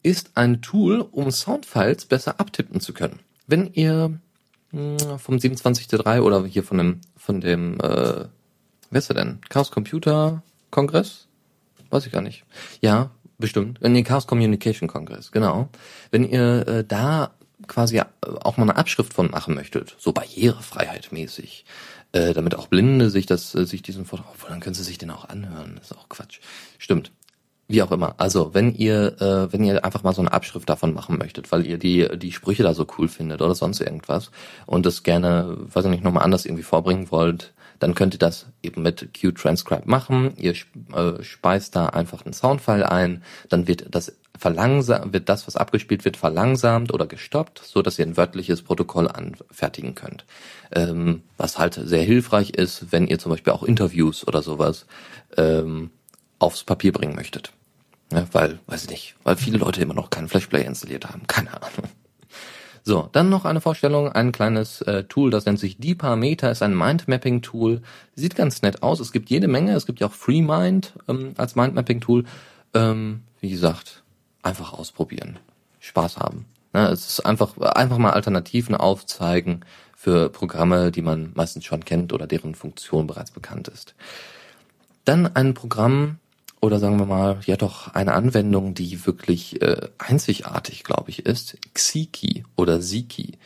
ist 0.02 0.32
ein 0.36 0.62
Tool, 0.62 1.02
um 1.02 1.32
Soundfiles 1.32 2.06
besser 2.06 2.40
abtippen 2.40 2.80
zu 2.80 2.94
können. 2.94 3.20
Wenn 3.48 3.74
ihr 3.74 4.20
mh, 4.72 4.98
hm, 5.02 5.20
vom 5.20 5.36
27.3 5.36 6.22
oder 6.22 6.46
hier 6.46 6.64
von 6.64 6.78
dem, 6.78 7.02
von 7.18 7.42
dem 7.42 7.80
äh, 7.80 8.26
Wer 8.94 9.00
ist 9.00 9.10
er 9.10 9.16
denn? 9.16 9.40
Chaos 9.50 9.72
Computer 9.72 10.44
Kongress? 10.70 11.28
Weiß 11.90 12.06
ich 12.06 12.12
gar 12.12 12.22
nicht. 12.22 12.44
Ja, 12.80 13.10
bestimmt. 13.40 13.82
In 13.82 13.96
den 13.96 14.04
Chaos 14.04 14.28
Communication 14.28 14.88
Kongress, 14.88 15.32
genau. 15.32 15.70
Wenn 16.12 16.24
ihr 16.30 16.68
äh, 16.68 16.84
da 16.84 17.32
quasi 17.66 17.98
äh, 17.98 18.06
auch 18.22 18.58
mal 18.58 18.70
eine 18.70 18.76
Abschrift 18.76 19.12
von 19.12 19.32
machen 19.32 19.56
möchtet, 19.56 19.96
so 19.98 20.14
Barrierefreiheit 20.14 21.12
mäßig, 21.12 21.66
äh, 22.14 22.34
damit 22.34 22.56
auch 22.56 22.68
Blinde 22.68 23.10
sich 23.10 23.26
das, 23.26 23.54
äh, 23.56 23.66
sich 23.66 23.82
diesen 23.82 24.06
Vortrag, 24.06 24.28
obwohl 24.34 24.50
dann 24.50 24.60
können 24.60 24.76
sie 24.76 24.84
sich 24.84 24.98
den 24.98 25.12
auch 25.12 25.28
anhören. 25.28 25.76
Das 25.76 25.92
ist 25.92 25.98
auch 25.98 26.08
Quatsch. 26.10 26.40
Stimmt. 26.78 27.12
Wie 27.68 27.82
auch 27.82 27.92
immer. 27.92 28.16
Also, 28.18 28.54
wenn 28.54 28.76
ihr, 28.76 29.20
äh, 29.22 29.52
wenn 29.52 29.64
ihr 29.64 29.84
einfach 29.84 30.04
mal 30.04 30.14
so 30.14 30.22
eine 30.22 30.32
Abschrift 30.32 30.70
davon 30.70 30.94
machen 30.94 31.18
möchtet, 31.18 31.52
weil 31.52 31.66
ihr 31.66 31.78
die, 31.78 32.08
die 32.18 32.32
Sprüche 32.32 32.64
da 32.64 32.74
so 32.74 32.86
cool 32.98 33.08
findet 33.08 33.42
oder 33.42 33.56
sonst 33.56 33.80
irgendwas 33.80 34.32
und 34.66 34.86
das 34.86 35.04
gerne, 35.04 35.58
weiß 35.74 35.86
ich 35.86 35.92
nicht, 35.92 36.04
nochmal 36.04 36.24
anders 36.24 36.46
irgendwie 36.46 36.64
vorbringen 36.64 37.10
wollt, 37.10 37.54
dann 37.80 37.96
könnt 37.96 38.14
ihr 38.16 38.20
das 38.20 38.48
eben 38.62 38.82
mit 38.82 39.10
Q-Transcribe 39.20 39.90
machen. 39.90 40.34
Ihr 40.38 40.54
äh, 40.94 41.24
speist 41.24 41.76
da 41.76 41.88
einfach 41.88 42.26
einen 42.26 42.34
Soundfile 42.34 42.92
ein, 42.92 43.24
dann 43.50 43.68
wird 43.68 43.88
das 43.90 44.14
verlangsamt, 44.38 45.14
wird 45.14 45.30
das, 45.30 45.48
was 45.48 45.56
abgespielt 45.56 46.06
wird, 46.06 46.18
verlangsamt 46.18 46.94
oder 46.94 47.06
gestoppt, 47.06 47.62
so 47.64 47.82
dass 47.82 48.00
ihr 48.00 48.06
ein 48.06 48.18
wörtliches 48.18 48.62
Protokoll 48.62 49.08
anfertigen 49.08 49.96
könnt. 49.96 50.26
Ähm, 50.72 51.22
was 51.38 51.60
halt 51.60 51.76
sehr 51.76 52.04
hilfreich 52.04 52.52
ist, 52.52 52.92
wenn 52.92 53.08
ihr 53.08 53.20
zum 53.20 53.32
Beispiel 53.32 53.54
auch 53.54 53.64
Interviews 53.64 54.28
oder 54.28 54.42
sowas 54.42 54.86
ähm, 55.38 55.92
aufs 56.40 56.64
Papier 56.64 56.92
bringen 56.92 57.16
möchtet. 57.16 57.52
Ja, 58.12 58.28
weil, 58.32 58.60
weiß 58.68 58.84
ich 58.84 58.90
nicht, 58.90 59.16
weil 59.24 59.36
viele 59.36 59.58
Leute 59.58 59.82
immer 59.82 59.94
noch 59.94 60.10
keinen 60.10 60.30
Flashplayer 60.30 60.66
installiert 60.66 61.10
haben. 61.10 61.24
Keine 61.28 61.54
Ahnung. 61.54 61.90
So, 62.86 63.08
dann 63.14 63.30
noch 63.30 63.46
eine 63.46 63.62
Vorstellung, 63.62 64.12
ein 64.12 64.34
kleines 64.34 64.82
äh, 64.82 65.06
Tool, 65.06 65.32
das 65.32 65.46
nennt 65.46 65.58
sich 65.58 65.78
Deeper 65.78 66.18
ist 66.52 66.62
ein 66.62 66.78
Mindmapping-Tool. 66.78 67.82
Sieht 68.14 68.36
ganz 68.36 68.62
nett 68.62 68.84
aus. 68.84 69.00
Es 69.00 69.14
gibt 69.14 69.30
jede 69.30 69.48
Menge, 69.48 69.74
es 69.74 69.86
gibt 69.86 70.02
ja 70.02 70.08
auch 70.08 70.12
FreeMind 70.12 70.94
ähm, 71.08 71.34
als 71.38 71.56
Mindmapping-Tool. 71.56 72.26
Ähm, 72.74 73.22
wie 73.40 73.50
gesagt, 73.50 74.03
einfach 74.44 74.74
ausprobieren. 74.74 75.40
Spaß 75.80 76.18
haben. 76.18 76.46
Ne, 76.74 76.88
es 76.88 77.08
ist 77.08 77.20
einfach, 77.26 77.58
einfach 77.58 77.98
mal 77.98 78.12
Alternativen 78.12 78.76
aufzeigen 78.76 79.66
für 79.96 80.30
Programme, 80.30 80.92
die 80.92 81.02
man 81.02 81.32
meistens 81.36 81.66
schon 81.66 81.86
kennt 81.86 82.14
oder 82.14 82.28
deren 82.28 82.56
Funktion 82.56 83.08
bereits 83.08 83.32
bekannt 83.32 83.68
ist. 83.68 83.96
Dann 85.06 85.36
ein 85.36 85.54
Programm, 85.54 86.18
oder 86.62 86.80
sagen 86.80 86.98
wir 86.98 87.06
mal, 87.06 87.40
ja 87.46 87.58
doch 87.58 87.94
eine 87.94 88.14
Anwendung, 88.14 88.74
die 88.74 89.06
wirklich 89.06 89.62
äh, 89.62 89.90
einzigartig, 89.98 90.84
glaube 90.84 91.10
ich, 91.10 91.26
ist, 91.26 91.58
Xiki 91.74 92.44
oder 92.56 92.82
Ziki, 92.82 93.38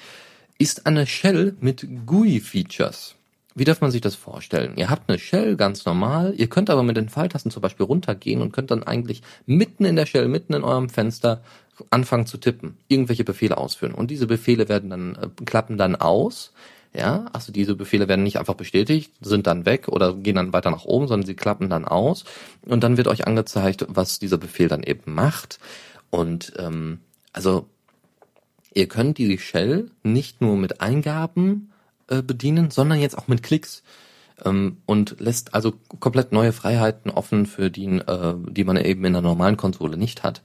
ist 0.58 0.86
eine 0.86 1.06
Shell 1.06 1.56
mit 1.60 1.88
GUI-Features. 2.06 3.16
Wie 3.58 3.64
darf 3.64 3.82
man 3.82 3.92
sich 3.92 4.02
das 4.02 4.16
vorstellen? 4.16 4.74
Ihr 4.78 4.90
habt 4.90 5.10
eine 5.10 5.18
Shell 5.18 5.56
ganz 5.56 5.86
normal, 5.86 6.34
ihr 6.38 6.48
könnt 6.48 6.70
aber 6.70 6.84
mit 6.84 6.96
den 6.96 7.10
Pfeiltasten 7.10 7.52
zum 7.52 7.62
Beispiel 7.62 7.86
runtergehen 7.86 8.42
und 8.42 8.52
könnt 8.52 8.70
dann 8.70 8.84
eigentlich 8.84 9.24
mitten 9.46 9.84
in 9.84 9.96
der 9.96 10.06
Shell, 10.06 10.28
mitten 10.28 10.54
in 10.54 10.64
eurem 10.64 10.90
Fenster 10.90 11.42
anfangen 11.90 12.28
zu 12.28 12.38
tippen, 12.38 12.78
irgendwelche 12.88 13.24
Befehle 13.24 13.58
ausführen. 13.58 13.94
Und 13.94 14.12
diese 14.12 14.28
Befehle 14.28 14.70
werden 14.70 14.90
dann, 14.90 15.16
äh, 15.16 15.28
klappen 15.44 15.78
dann 15.78 15.96
aus 15.96 16.54
ja, 16.94 17.26
also 17.34 17.52
diese 17.52 17.76
Befehle 17.76 18.08
werden 18.08 18.24
nicht 18.24 18.40
einfach 18.40 18.56
bestätigt, 18.56 19.12
sind 19.22 19.46
dann 19.46 19.66
weg 19.66 19.88
oder 19.88 20.14
gehen 20.14 20.36
dann 20.36 20.54
weiter 20.54 20.72
nach 20.72 20.86
oben, 20.86 21.08
sondern 21.08 21.28
sie 21.28 21.36
klappen 21.36 21.70
dann 21.70 21.86
aus 21.86 22.26
und 22.66 22.84
dann 22.84 22.98
wird 22.98 23.08
euch 23.08 23.28
angezeigt, 23.28 23.86
was 23.88 24.20
dieser 24.20 24.38
Befehl 24.38 24.68
dann 24.68 24.84
eben 24.84 25.14
macht. 25.14 25.60
Und 26.10 26.54
ähm, 26.58 27.00
also 27.34 27.68
ihr 28.74 28.88
könnt 28.88 29.18
die 29.18 29.38
Shell 29.38 29.92
nicht 30.02 30.42
nur 30.42 30.58
mit 30.58 30.82
Eingaben 30.82 31.72
äh, 32.08 32.22
bedienen, 32.22 32.72
sondern 32.72 33.00
jetzt 33.00 33.18
auch 33.18 33.28
mit 33.28 33.44
Klicks 33.44 33.84
ähm, 34.44 34.78
und 34.86 35.20
lässt 35.20 35.54
also 35.54 35.74
komplett 36.00 36.32
neue 36.32 36.54
Freiheiten 36.54 37.12
offen, 37.12 37.46
für 37.46 37.70
die, 37.70 37.86
äh, 37.86 38.36
die 38.50 38.64
man 38.64 38.78
eben 38.78 39.06
in 39.06 39.14
der 39.14 39.22
normalen 39.22 39.58
Konsole 39.58 39.98
nicht 39.98 40.24
hat. 40.24 40.42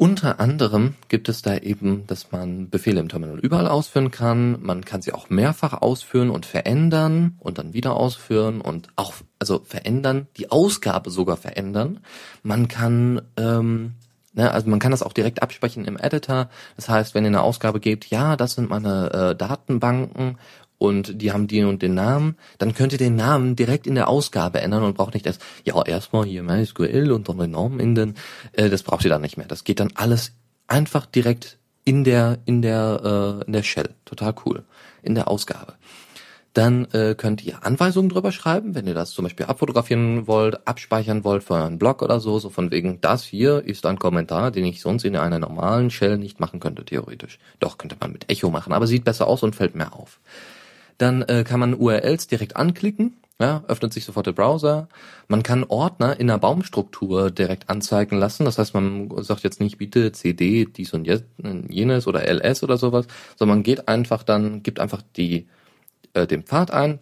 Unter 0.00 0.38
anderem 0.38 0.94
gibt 1.08 1.28
es 1.28 1.42
da 1.42 1.56
eben, 1.56 2.06
dass 2.06 2.30
man 2.30 2.70
Befehle 2.70 3.00
im 3.00 3.08
Terminal 3.08 3.40
überall 3.40 3.66
ausführen 3.66 4.12
kann. 4.12 4.62
Man 4.62 4.84
kann 4.84 5.02
sie 5.02 5.12
auch 5.12 5.28
mehrfach 5.28 5.82
ausführen 5.82 6.30
und 6.30 6.46
verändern 6.46 7.34
und 7.40 7.58
dann 7.58 7.72
wieder 7.72 7.96
ausführen 7.96 8.60
und 8.60 8.90
auch, 8.94 9.14
also 9.40 9.60
verändern, 9.64 10.28
die 10.36 10.52
Ausgabe 10.52 11.10
sogar 11.10 11.36
verändern. 11.36 11.98
Man 12.44 12.68
kann, 12.68 13.22
ähm, 13.36 13.94
ne, 14.38 14.50
also 14.52 14.70
man 14.70 14.78
kann 14.78 14.92
das 14.92 15.02
auch 15.02 15.12
direkt 15.12 15.42
absprechen 15.42 15.84
im 15.84 15.98
Editor. 15.98 16.48
Das 16.76 16.88
heißt, 16.88 17.14
wenn 17.14 17.24
ihr 17.24 17.28
eine 17.28 17.42
Ausgabe 17.42 17.80
gebt, 17.80 18.06
ja, 18.06 18.36
das 18.36 18.54
sind 18.54 18.70
meine 18.70 19.12
äh, 19.12 19.36
Datenbanken 19.36 20.38
und 20.78 21.20
die 21.20 21.32
haben 21.32 21.48
den 21.48 21.66
und 21.66 21.82
den 21.82 21.94
Namen, 21.94 22.36
dann 22.56 22.72
könnt 22.72 22.92
ihr 22.92 22.98
den 22.98 23.16
Namen 23.16 23.56
direkt 23.56 23.86
in 23.86 23.96
der 23.96 24.08
Ausgabe 24.08 24.60
ändern 24.60 24.84
und 24.84 24.96
braucht 24.96 25.14
nicht 25.14 25.26
erst, 25.26 25.42
ja, 25.64 25.82
erstmal 25.84 26.24
hier 26.24 26.42
MySQL 26.42 27.10
und 27.10 27.28
dann 27.28 27.38
den 27.38 27.50
Namen 27.50 27.80
in 27.80 27.94
den, 27.94 28.14
äh, 28.52 28.70
das 28.70 28.82
braucht 28.84 29.04
ihr 29.04 29.10
dann 29.10 29.22
nicht 29.22 29.36
mehr. 29.36 29.46
Das 29.46 29.64
geht 29.64 29.80
dann 29.80 29.92
alles 29.94 30.32
einfach 30.68 31.04
direkt 31.04 31.58
in 31.84 32.04
der, 32.04 32.38
in 32.44 32.62
der, 32.62 33.40
äh, 33.42 33.46
in 33.46 33.52
der 33.52 33.62
Shell. 33.62 33.90
Total 34.04 34.34
cool. 34.46 34.62
In 35.02 35.14
der 35.14 35.28
Ausgabe. 35.28 35.74
Dann 36.54 36.86
äh, 36.92 37.14
könnt 37.16 37.44
ihr 37.44 37.64
Anweisungen 37.64 38.08
drüber 38.08 38.32
schreiben, 38.32 38.74
wenn 38.74 38.86
ihr 38.86 38.94
das 38.94 39.10
zum 39.10 39.24
Beispiel 39.24 39.46
abfotografieren 39.46 40.26
wollt, 40.26 40.66
abspeichern 40.66 41.22
wollt 41.22 41.44
für 41.44 41.54
euren 41.54 41.78
Blog 41.78 42.02
oder 42.02 42.20
so, 42.20 42.38
so 42.38 42.48
von 42.50 42.70
wegen, 42.70 43.00
das 43.00 43.22
hier 43.22 43.64
ist 43.64 43.86
ein 43.86 43.98
Kommentar, 43.98 44.50
den 44.50 44.64
ich 44.64 44.80
sonst 44.80 45.04
in 45.04 45.16
einer 45.16 45.38
normalen 45.38 45.90
Shell 45.90 46.18
nicht 46.18 46.40
machen 46.40 46.58
könnte, 46.58 46.84
theoretisch. 46.84 47.38
Doch, 47.60 47.78
könnte 47.78 47.96
man 48.00 48.12
mit 48.12 48.30
Echo 48.30 48.50
machen, 48.50 48.72
aber 48.72 48.86
sieht 48.86 49.04
besser 49.04 49.26
aus 49.26 49.42
und 49.42 49.56
fällt 49.56 49.74
mehr 49.74 49.92
auf. 49.92 50.20
Dann 50.96 51.22
äh, 51.22 51.44
kann 51.44 51.60
man 51.60 51.74
URLs 51.74 52.26
direkt 52.26 52.56
anklicken, 52.56 53.16
ja, 53.40 53.62
öffnet 53.68 53.92
sich 53.92 54.04
sofort 54.04 54.26
der 54.26 54.32
Browser. 54.32 54.88
Man 55.28 55.44
kann 55.44 55.62
Ordner 55.62 56.18
in 56.18 56.26
der 56.26 56.38
Baumstruktur 56.38 57.30
direkt 57.30 57.70
anzeigen 57.70 58.18
lassen. 58.18 58.44
Das 58.44 58.58
heißt, 58.58 58.74
man 58.74 59.10
sagt 59.22 59.44
jetzt 59.44 59.60
nicht 59.60 59.78
bitte 59.78 60.10
CD, 60.10 60.64
dies 60.64 60.92
und 60.92 61.06
jenes 61.68 62.08
oder 62.08 62.26
LS 62.26 62.64
oder 62.64 62.78
sowas, 62.78 63.06
sondern 63.36 63.58
man 63.58 63.62
geht 63.62 63.86
einfach 63.86 64.24
dann, 64.24 64.64
gibt 64.64 64.80
einfach 64.80 65.02
die, 65.16 65.46
äh, 66.14 66.26
den 66.26 66.42
Pfad 66.42 66.70
ein. 66.70 67.00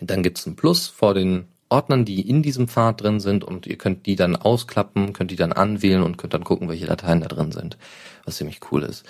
Dann 0.00 0.22
gibt's 0.22 0.46
ein 0.46 0.56
Plus 0.56 0.88
vor 0.88 1.14
den 1.14 1.48
Ordnern, 1.68 2.04
die 2.04 2.28
in 2.28 2.42
diesem 2.42 2.68
Pfad 2.68 3.02
drin 3.02 3.20
sind 3.20 3.44
und 3.44 3.66
ihr 3.66 3.78
könnt 3.78 4.06
die 4.06 4.16
dann 4.16 4.36
ausklappen, 4.36 5.12
könnt 5.12 5.30
die 5.30 5.36
dann 5.36 5.52
anwählen 5.52 6.02
und 6.02 6.18
könnt 6.18 6.34
dann 6.34 6.44
gucken, 6.44 6.68
welche 6.68 6.86
Dateien 6.86 7.20
da 7.20 7.28
drin 7.28 7.52
sind, 7.52 7.78
was 8.24 8.36
ziemlich 8.36 8.60
cool 8.70 8.82
ist. 8.82 9.06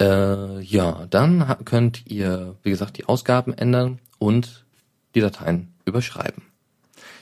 Äh, 0.00 0.60
ja, 0.60 1.06
dann 1.08 1.56
könnt 1.64 2.06
ihr, 2.06 2.56
wie 2.62 2.70
gesagt, 2.70 2.98
die 2.98 3.04
Ausgaben 3.04 3.52
ändern 3.52 4.00
und 4.18 4.64
die 5.14 5.20
Dateien 5.20 5.72
überschreiben. 5.84 6.42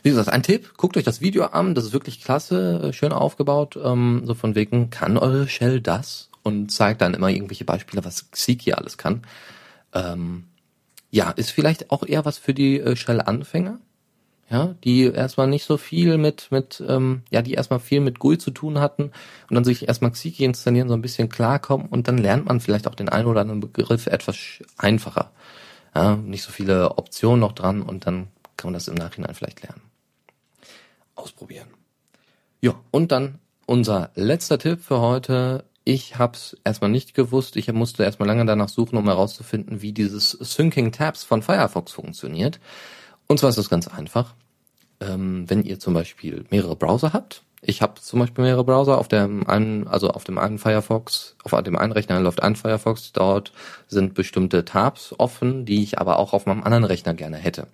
Wie 0.02 0.10
gesagt, 0.10 0.28
ein 0.28 0.42
Tipp, 0.42 0.74
guckt 0.76 0.96
euch 0.96 1.04
das 1.04 1.20
Video 1.20 1.44
an, 1.46 1.74
das 1.74 1.84
ist 1.84 1.92
wirklich 1.92 2.22
klasse, 2.22 2.80
äh, 2.82 2.92
schön 2.92 3.12
aufgebaut, 3.12 3.78
ähm, 3.82 4.22
so 4.24 4.34
von 4.34 4.54
wegen, 4.54 4.90
kann 4.90 5.18
eure 5.18 5.48
Shell 5.48 5.80
das? 5.80 6.30
Und 6.44 6.70
zeigt 6.70 7.02
dann 7.02 7.12
immer 7.14 7.28
irgendwelche 7.28 7.66
Beispiele, 7.66 8.04
was 8.04 8.30
hier 8.34 8.78
alles 8.78 8.96
kann. 8.96 9.22
Ähm, 9.92 10.44
ja, 11.10 11.30
ist 11.30 11.50
vielleicht 11.50 11.90
auch 11.90 12.02
eher 12.04 12.24
was 12.24 12.38
für 12.38 12.54
die 12.54 12.80
äh, 12.80 12.96
Shell-Anfänger, 12.96 13.78
ja, 14.50 14.74
die 14.84 15.04
erstmal 15.04 15.46
nicht 15.46 15.64
so 15.64 15.76
viel 15.76 16.16
mit, 16.18 16.50
mit, 16.50 16.82
ähm, 16.86 17.22
ja, 17.30 17.42
die 17.42 17.54
erstmal 17.54 17.80
viel 17.80 18.00
mit 18.00 18.18
GUI 18.18 18.38
zu 18.38 18.50
tun 18.50 18.78
hatten 18.78 19.04
und 19.48 19.54
dann 19.54 19.64
sich 19.64 19.88
erstmal 19.88 20.12
Xiki 20.12 20.44
installieren, 20.44 20.88
so 20.88 20.94
ein 20.94 21.02
bisschen 21.02 21.28
klarkommen 21.28 21.86
und 21.88 22.08
dann 22.08 22.18
lernt 22.18 22.46
man 22.46 22.60
vielleicht 22.60 22.86
auch 22.86 22.94
den 22.94 23.08
einen 23.08 23.26
oder 23.26 23.42
anderen 23.42 23.60
Begriff 23.60 24.06
etwas 24.06 24.36
einfacher. 24.76 25.32
Ja, 25.94 26.16
nicht 26.16 26.42
so 26.42 26.50
viele 26.50 26.96
Optionen 26.98 27.40
noch 27.40 27.52
dran 27.52 27.82
und 27.82 28.06
dann 28.06 28.28
kann 28.56 28.68
man 28.68 28.74
das 28.74 28.88
im 28.88 28.94
Nachhinein 28.94 29.34
vielleicht 29.34 29.62
lernen. 29.62 29.82
Ausprobieren. 31.14 31.68
Ja, 32.60 32.74
und 32.90 33.12
dann 33.12 33.38
unser 33.66 34.10
letzter 34.14 34.58
Tipp 34.58 34.80
für 34.82 35.00
heute. 35.00 35.64
Ich 35.90 36.18
habe 36.18 36.34
es 36.36 36.54
erstmal 36.64 36.90
nicht 36.90 37.14
gewusst. 37.14 37.56
Ich 37.56 37.72
musste 37.72 38.04
erstmal 38.04 38.26
lange 38.26 38.44
danach 38.44 38.68
suchen, 38.68 38.98
um 38.98 39.06
herauszufinden, 39.06 39.80
wie 39.80 39.92
dieses 39.92 40.32
Syncing 40.32 40.92
Tabs 40.92 41.24
von 41.24 41.40
Firefox 41.40 41.92
funktioniert. 41.92 42.60
Und 43.26 43.40
zwar 43.40 43.48
ist 43.48 43.56
das 43.56 43.70
ganz 43.70 43.88
einfach. 43.88 44.34
Ähm, 45.00 45.48
wenn 45.48 45.62
ihr 45.62 45.78
zum 45.78 45.94
Beispiel 45.94 46.44
mehrere 46.50 46.76
Browser 46.76 47.14
habt, 47.14 47.42
ich 47.62 47.80
habe 47.80 48.02
zum 48.02 48.20
Beispiel 48.20 48.44
mehrere 48.44 48.64
Browser 48.64 48.98
auf 48.98 49.08
dem 49.08 49.46
einen, 49.46 49.88
also 49.88 50.10
auf 50.10 50.24
dem 50.24 50.36
einen 50.36 50.58
Firefox, 50.58 51.36
auf 51.42 51.62
dem 51.62 51.78
einen 51.78 51.92
Rechner 51.92 52.20
läuft 52.20 52.42
ein 52.42 52.54
Firefox, 52.54 53.12
dort 53.12 53.54
sind 53.86 54.12
bestimmte 54.12 54.66
Tabs 54.66 55.14
offen, 55.16 55.64
die 55.64 55.82
ich 55.82 55.98
aber 55.98 56.18
auch 56.18 56.34
auf 56.34 56.44
meinem 56.44 56.64
anderen 56.64 56.84
Rechner 56.84 57.14
gerne 57.14 57.38
hätte. 57.38 57.66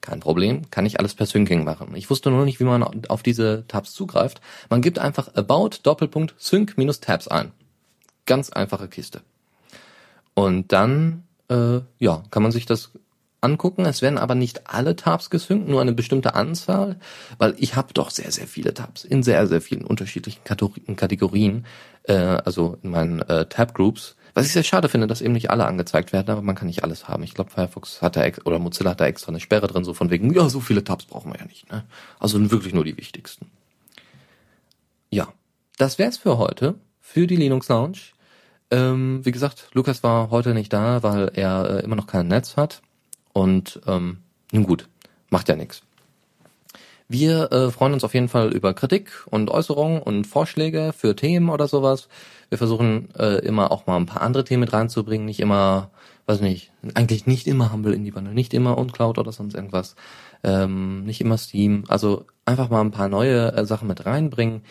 Kein 0.00 0.18
Problem, 0.18 0.68
kann 0.72 0.86
ich 0.86 0.98
alles 0.98 1.14
per 1.14 1.26
Syncing 1.26 1.62
machen. 1.62 1.94
Ich 1.94 2.10
wusste 2.10 2.32
nur 2.32 2.46
nicht, 2.46 2.58
wie 2.58 2.64
man 2.64 2.82
auf 3.06 3.22
diese 3.22 3.64
Tabs 3.68 3.92
zugreift. 3.92 4.40
Man 4.70 4.82
gibt 4.82 4.98
einfach 4.98 5.32
about 5.36 5.70
Doppelpunkt 5.84 6.34
Sync 6.36 6.76
minus 6.76 6.98
Tabs 6.98 7.28
ein. 7.28 7.52
Ganz 8.30 8.50
einfache 8.50 8.86
Kiste. 8.86 9.22
Und 10.34 10.70
dann, 10.70 11.24
äh, 11.48 11.80
ja, 11.98 12.22
kann 12.30 12.44
man 12.44 12.52
sich 12.52 12.64
das 12.64 12.92
angucken. 13.40 13.86
Es 13.86 14.02
werden 14.02 14.18
aber 14.18 14.36
nicht 14.36 14.68
alle 14.72 14.94
Tabs 14.94 15.30
gesynkt, 15.30 15.68
nur 15.68 15.80
eine 15.80 15.92
bestimmte 15.92 16.36
Anzahl, 16.36 17.00
weil 17.38 17.56
ich 17.58 17.74
habe 17.74 17.92
doch 17.92 18.10
sehr, 18.10 18.30
sehr 18.30 18.46
viele 18.46 18.72
Tabs 18.72 19.02
in 19.02 19.24
sehr, 19.24 19.48
sehr 19.48 19.60
vielen 19.60 19.84
unterschiedlichen 19.84 20.44
Kategorien, 20.44 21.66
äh, 22.04 22.14
also 22.14 22.78
in 22.84 22.90
meinen 22.90 23.20
äh, 23.22 23.46
Tab-Groups. 23.46 24.14
Was 24.34 24.46
ich 24.46 24.52
sehr 24.52 24.62
schade 24.62 24.88
finde, 24.88 25.08
dass 25.08 25.22
eben 25.22 25.32
nicht 25.32 25.50
alle 25.50 25.66
angezeigt 25.66 26.12
werden, 26.12 26.30
aber 26.30 26.42
man 26.42 26.54
kann 26.54 26.68
nicht 26.68 26.84
alles 26.84 27.08
haben. 27.08 27.24
Ich 27.24 27.34
glaube, 27.34 27.50
Firefox 27.50 28.00
hat 28.00 28.14
da 28.14 28.22
oder 28.44 28.60
Mozilla 28.60 28.90
hat 28.90 29.00
da 29.00 29.06
extra 29.06 29.30
eine 29.30 29.40
Sperre 29.40 29.66
drin, 29.66 29.82
so 29.82 29.92
von 29.92 30.10
wegen, 30.10 30.32
ja, 30.32 30.48
so 30.48 30.60
viele 30.60 30.84
Tabs 30.84 31.06
brauchen 31.06 31.32
wir 31.32 31.40
ja 31.40 31.46
nicht. 31.46 31.68
Ne? 31.72 31.84
Also 32.20 32.48
wirklich 32.52 32.74
nur 32.74 32.84
die 32.84 32.96
wichtigsten. 32.96 33.50
Ja, 35.10 35.32
das 35.78 35.98
wär's 35.98 36.16
für 36.16 36.38
heute, 36.38 36.76
für 37.00 37.26
die 37.26 37.34
Linux 37.34 37.68
Lounge. 37.68 37.98
Ähm, 38.70 39.24
wie 39.24 39.32
gesagt, 39.32 39.68
Lukas 39.72 40.02
war 40.02 40.30
heute 40.30 40.54
nicht 40.54 40.72
da, 40.72 41.02
weil 41.02 41.30
er 41.34 41.78
äh, 41.78 41.84
immer 41.84 41.96
noch 41.96 42.06
kein 42.06 42.28
Netz 42.28 42.56
hat. 42.56 42.82
Und 43.32 43.80
ähm, 43.86 44.18
nun 44.52 44.64
gut, 44.64 44.88
macht 45.30 45.48
ja 45.48 45.56
nichts. 45.56 45.82
Wir 47.08 47.50
äh, 47.50 47.72
freuen 47.72 47.92
uns 47.92 48.04
auf 48.04 48.14
jeden 48.14 48.28
Fall 48.28 48.52
über 48.52 48.72
Kritik 48.72 49.26
und 49.26 49.50
Äußerungen 49.50 50.00
und 50.00 50.28
Vorschläge 50.28 50.92
für 50.96 51.16
Themen 51.16 51.48
oder 51.48 51.66
sowas. 51.66 52.08
Wir 52.50 52.58
versuchen 52.58 53.08
äh, 53.18 53.38
immer 53.44 53.72
auch 53.72 53.88
mal 53.88 53.96
ein 53.96 54.06
paar 54.06 54.22
andere 54.22 54.44
Themen 54.44 54.60
mit 54.60 54.72
reinzubringen, 54.72 55.26
nicht 55.26 55.40
immer, 55.40 55.90
weiß 56.26 56.40
nicht, 56.40 56.70
eigentlich 56.94 57.26
nicht 57.26 57.48
immer 57.48 57.72
Humble 57.72 57.94
in 57.94 58.04
die 58.04 58.12
Bundle, 58.12 58.32
nicht 58.32 58.54
immer 58.54 58.78
uncloud 58.78 59.18
oder 59.18 59.32
sonst 59.32 59.54
irgendwas, 59.54 59.96
ähm, 60.44 61.02
nicht 61.02 61.20
immer 61.20 61.36
Steam. 61.36 61.82
Also 61.88 62.26
einfach 62.46 62.70
mal 62.70 62.80
ein 62.80 62.92
paar 62.92 63.08
neue 63.08 63.54
äh, 63.54 63.64
Sachen 63.64 63.88
mit 63.88 64.06
reinbringen. 64.06 64.62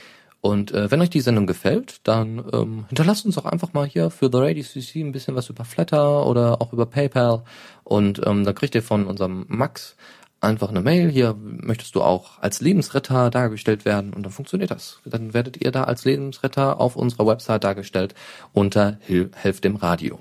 Und 0.42 0.72
äh, 0.72 0.90
wenn 0.90 1.02
euch 1.02 1.10
die 1.10 1.20
Sendung 1.20 1.48
gefällt, 1.48 2.00
dann 2.04 2.44
ähm, 2.54 2.86
hinterlasst 2.88 3.26
uns 3.26 3.38
auch 3.38 3.46
einfach 3.46 3.74
mal 3.74 3.86
hier 3.86 4.10
für 4.10 4.30
The 4.32 4.38
Radio 4.38 4.64
CC 4.64 5.02
ein 5.02 5.12
bisschen 5.12 5.36
was 5.36 5.50
über 5.50 5.66
Flatter 5.66 6.26
oder 6.26 6.62
auch 6.62 6.72
über 6.72 6.86
PayPal. 6.86 7.44
Und 7.84 8.22
ähm, 8.26 8.46
da 8.46 8.54
kriegt 8.54 8.74
ihr 8.74 8.84
von 8.84 9.06
unserem 9.06 9.46
Max 9.50 9.98
einfach 10.40 10.70
eine 10.70 10.82
Mail. 10.82 11.10
Hier 11.10 11.36
möchtest 11.38 11.96
du 11.96 12.02
auch 12.02 12.40
als 12.40 12.62
Lebensretter 12.62 13.30
dargestellt 13.30 13.84
werden 13.84 14.14
und 14.14 14.24
dann 14.24 14.32
funktioniert 14.32 14.72
das. 14.72 15.00
Dann 15.04 15.34
werdet 15.34 15.64
ihr 15.64 15.72
da 15.72 15.84
als 15.84 16.06
Lebensretter 16.06 16.80
auf 16.80 16.96
unserer 16.96 17.28
Website 17.28 17.66
dargestellt 17.66 18.16
unter 18.54 18.98
Helft 19.02 19.66
dem 19.66 19.76
Radio. 19.76 20.20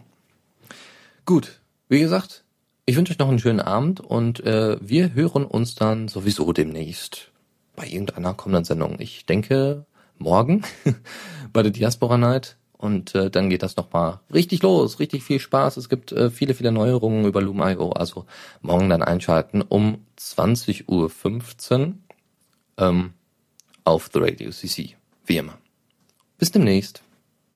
Gut, 1.24 1.60
wie 1.88 2.00
gesagt, 2.00 2.44
ich 2.86 2.96
wünsche 2.96 3.12
euch 3.12 3.18
noch 3.18 3.28
einen 3.28 3.38
schönen 3.38 3.60
Abend 3.60 4.00
und 4.00 4.40
äh, 4.40 4.78
wir 4.80 5.14
hören 5.14 5.44
uns 5.44 5.74
dann 5.74 6.08
sowieso 6.08 6.52
demnächst 6.52 7.30
bei 7.76 7.86
irgendeiner 7.86 8.34
kommenden 8.34 8.64
Sendung. 8.64 8.96
Ich 8.98 9.26
denke, 9.26 9.86
morgen 10.18 10.62
bei 11.52 11.62
der 11.62 11.72
Diaspora 11.72 12.18
Night. 12.18 12.56
Und 12.78 13.16
äh, 13.16 13.28
dann 13.28 13.50
geht 13.50 13.64
das 13.64 13.76
nochmal 13.76 14.20
richtig 14.32 14.62
los, 14.62 15.00
richtig 15.00 15.24
viel 15.24 15.40
Spaß. 15.40 15.76
Es 15.76 15.88
gibt 15.88 16.12
äh, 16.12 16.30
viele, 16.30 16.54
viele 16.54 16.70
Neuerungen 16.70 17.24
über 17.24 17.42
Loom.io. 17.42 17.90
Also 17.90 18.24
morgen 18.62 18.88
dann 18.88 19.02
einschalten 19.02 19.62
um 19.62 20.04
20.15 20.16 20.86
Uhr 20.86 21.94
ähm, 22.78 23.14
auf 23.82 24.10
The 24.12 24.20
Radio 24.20 24.50
CC. 24.50 24.94
Wie 25.26 25.38
immer. 25.38 25.58
Bis 26.38 26.52
demnächst. 26.52 27.02